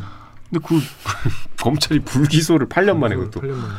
근데 0.50 0.64
그 0.66 0.80
검찰이 1.62 2.00
불기소를 2.00 2.68
8년 2.68 2.96
만에 2.98 3.14
그것도. 3.16 3.40
8년 3.40 3.52
만에. 3.54 3.72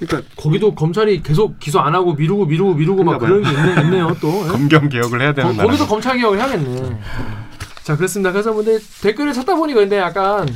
그러니까 0.00 0.30
거기도 0.36 0.74
검찰이 0.74 1.22
계속 1.22 1.60
기소 1.60 1.78
안 1.78 1.94
하고 1.94 2.14
미루고 2.14 2.46
미루고 2.46 2.74
미루고 2.74 3.04
막 3.04 3.18
그런 3.18 3.42
게 3.42 3.50
있네, 3.50 3.82
있네요 3.82 4.16
또. 4.20 4.28
예? 4.46 4.48
검경 4.48 4.88
개혁을 4.88 5.20
해야 5.20 5.32
되는 5.32 5.56
거. 5.56 5.62
거기도 5.64 5.86
검찰 5.86 6.16
개혁을 6.16 6.38
해야겠네. 6.38 7.00
자 7.84 7.96
그렇습니다. 7.96 8.32
그래서 8.32 8.52
근데 8.52 8.78
댓글을 9.02 9.32
찾다 9.32 9.54
보니까 9.54 9.80
근데 9.80 9.98
약간 9.98 10.48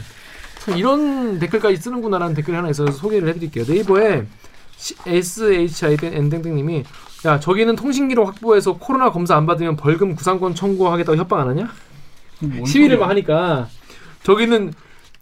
참 0.60 0.76
이런 0.76 1.38
댓글까지 1.38 1.76
쓰는구나라는 1.76 2.34
댓글이 2.34 2.56
하나 2.56 2.68
있어서 2.70 2.90
소개를 2.92 3.28
해드릴게요. 3.28 3.64
네이버에 3.68 4.26
SHIN땡땡님이 5.06 6.84
야 7.24 7.40
저기는 7.40 7.76
통신기록 7.76 8.26
확보해서 8.28 8.74
코로나 8.76 9.10
검사 9.10 9.36
안 9.36 9.46
받으면 9.46 9.76
벌금 9.76 10.14
구상권 10.14 10.54
청구하겠다고 10.54 11.16
협박 11.18 11.40
안 11.40 11.48
하냐? 11.48 11.68
시위를 12.66 12.98
막 12.98 13.08
하니까 13.10 13.68
저기는 14.22 14.72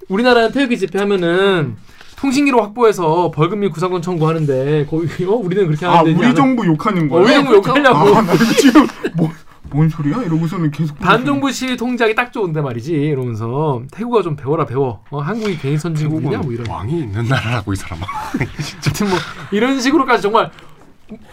우리나라는 0.09 0.53
태극기 0.53 0.79
집회하면은 0.79 1.77
통신기록 2.17 2.63
확보해서 2.63 3.31
벌금 3.31 3.61
및 3.61 3.71
구상권 3.71 4.03
청구하는데 4.03 4.87
거기 4.89 5.25
어? 5.25 5.33
우리는 5.33 5.67
그렇게 5.67 5.85
아 5.87 5.99
하는데 5.99 6.19
우리 6.19 6.35
정부 6.35 6.67
욕하는 6.67 7.11
어, 7.11 7.17
우리 7.17 7.25
거야? 7.27 7.35
정부 7.35 7.55
욕하려고. 7.55 8.17
아, 8.17 8.37
지금 8.59 8.87
뭐, 9.15 9.31
뭔 9.71 9.89
소리야? 9.89 10.23
이러고서는 10.23 10.71
계속 10.71 10.99
반정부 10.99 11.51
시위 11.53 11.77
통제하기 11.77 12.15
딱 12.15 12.33
좋은데 12.33 12.61
말이지 12.61 12.93
이러면서. 12.93 13.83
태국아 13.93 14.23
좀 14.23 14.37
배워라 14.37 14.65
배워. 14.65 15.03
어, 15.11 15.21
한국이 15.21 15.59
괜히 15.59 15.77
선진국이냐? 15.77 16.39
뭐 16.39 16.53
이런. 16.53 16.67
왕이 16.69 17.01
있는 17.01 17.25
나라라고 17.27 17.73
이 17.73 17.77
사람아. 17.77 18.07
하여튼 18.07 19.09
뭐 19.11 19.19
이런 19.51 19.81
식으로까지 19.81 20.23
정말 20.23 20.51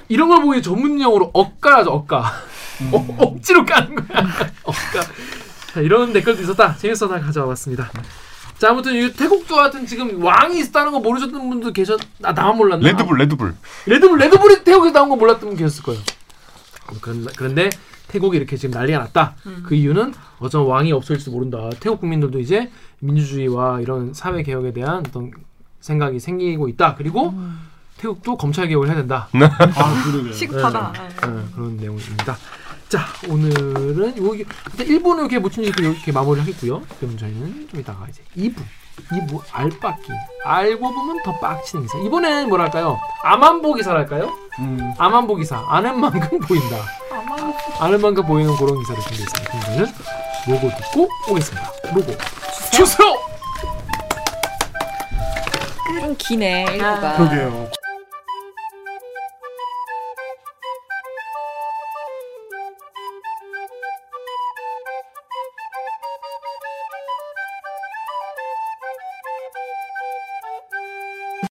이런 0.09 0.27
걸 0.27 0.41
보기 0.41 0.61
전문 0.61 0.99
용어로 0.99 1.31
억까라죠 1.33 1.91
억까 1.91 2.25
어, 2.91 3.15
억지로 3.19 3.63
까는 3.63 3.95
거야. 3.95 4.27
억까 4.63 5.01
자, 5.73 5.79
이런 5.79 6.11
댓글도 6.11 6.41
있었다. 6.41 6.75
재밌어서 6.75 7.19
가져와 7.21 7.47
봤습니다 7.47 7.89
자 8.61 8.69
아무튼 8.69 8.93
이 8.93 9.11
태국도 9.11 9.59
하여튼 9.59 9.87
지금 9.87 10.23
왕이 10.23 10.59
있다는 10.59 10.91
거 10.91 10.99
모르셨던 10.99 11.49
분도 11.49 11.73
계셨 11.73 11.99
아 12.21 12.31
나만 12.31 12.57
몰랐나 12.57 12.87
레드불 12.87 13.17
레드불. 13.17 13.55
레드불 13.87 14.19
레드불이 14.19 14.63
태국에서 14.63 14.93
나온 14.93 15.09
거 15.09 15.15
몰랐던 15.15 15.49
분 15.49 15.57
계셨을 15.57 15.81
거예요. 15.81 15.99
그런, 17.01 17.25
그런데 17.35 17.71
태국이 18.07 18.37
이렇게 18.37 18.57
지금 18.57 18.77
난리가 18.77 18.99
났다. 18.99 19.33
그 19.63 19.73
이유는 19.73 20.13
어쩌면 20.37 20.67
왕이 20.67 20.91
없어질지도 20.91 21.31
모른다. 21.31 21.71
태국 21.79 22.01
국민들도 22.01 22.39
이제 22.39 22.69
민주주의와 22.99 23.81
이런 23.81 24.13
사회 24.13 24.43
개혁에 24.43 24.73
대한 24.73 24.97
어떤 25.07 25.31
생각이 25.79 26.19
생기고 26.19 26.67
있다. 26.67 26.93
그리고 26.93 27.33
태국도 27.97 28.37
검찰 28.37 28.67
개혁을 28.67 28.89
해야 28.89 28.95
된다. 28.97 29.27
아 29.33 30.03
그러게. 30.05 30.33
시급하다. 30.33 30.93
네, 30.93 31.43
그런 31.55 31.77
내용입니다. 31.77 32.37
자 32.91 33.05
오늘은 33.29 34.17
여기 34.17 34.39
일단 34.39 34.85
1부는 34.85 35.19
이렇게 35.19 35.39
모친 35.39 35.63
이렇게, 35.63 35.81
이렇게 35.81 36.11
마무리를 36.11 36.45
하겠고요. 36.45 36.81
그럼 36.99 37.17
저희는 37.17 37.69
좀 37.71 37.79
이따가 37.79 38.05
이제 38.09 38.21
2부 38.35 38.55
2부 39.11 39.41
알빡기 39.49 40.11
알고 40.43 40.93
보면 40.93 41.23
더 41.23 41.39
빡치는 41.39 41.85
기사. 41.85 41.97
이번에는 41.99 42.49
뭐랄까요? 42.49 42.99
암안보 43.23 43.75
기사랄까요? 43.75 44.29
음. 44.59 44.93
암안보 44.97 45.37
기사. 45.37 45.63
아는 45.69 46.01
만큼 46.01 46.37
보인다. 46.39 46.75
아는 47.79 48.01
만큼 48.01 48.25
보이는 48.25 48.53
그런 48.57 48.77
기사를 48.79 49.01
준비했습니다. 49.03 49.51
그럼 49.51 49.61
저희는 49.63 49.93
로고 50.47 50.69
듣고 50.77 51.09
오겠습니다. 51.29 51.71
로고. 51.95 52.11
주세요. 52.73 53.07
좀 56.01 56.15
기네 56.17 56.65
일부가. 56.71 57.15
그러게요. 57.15 57.71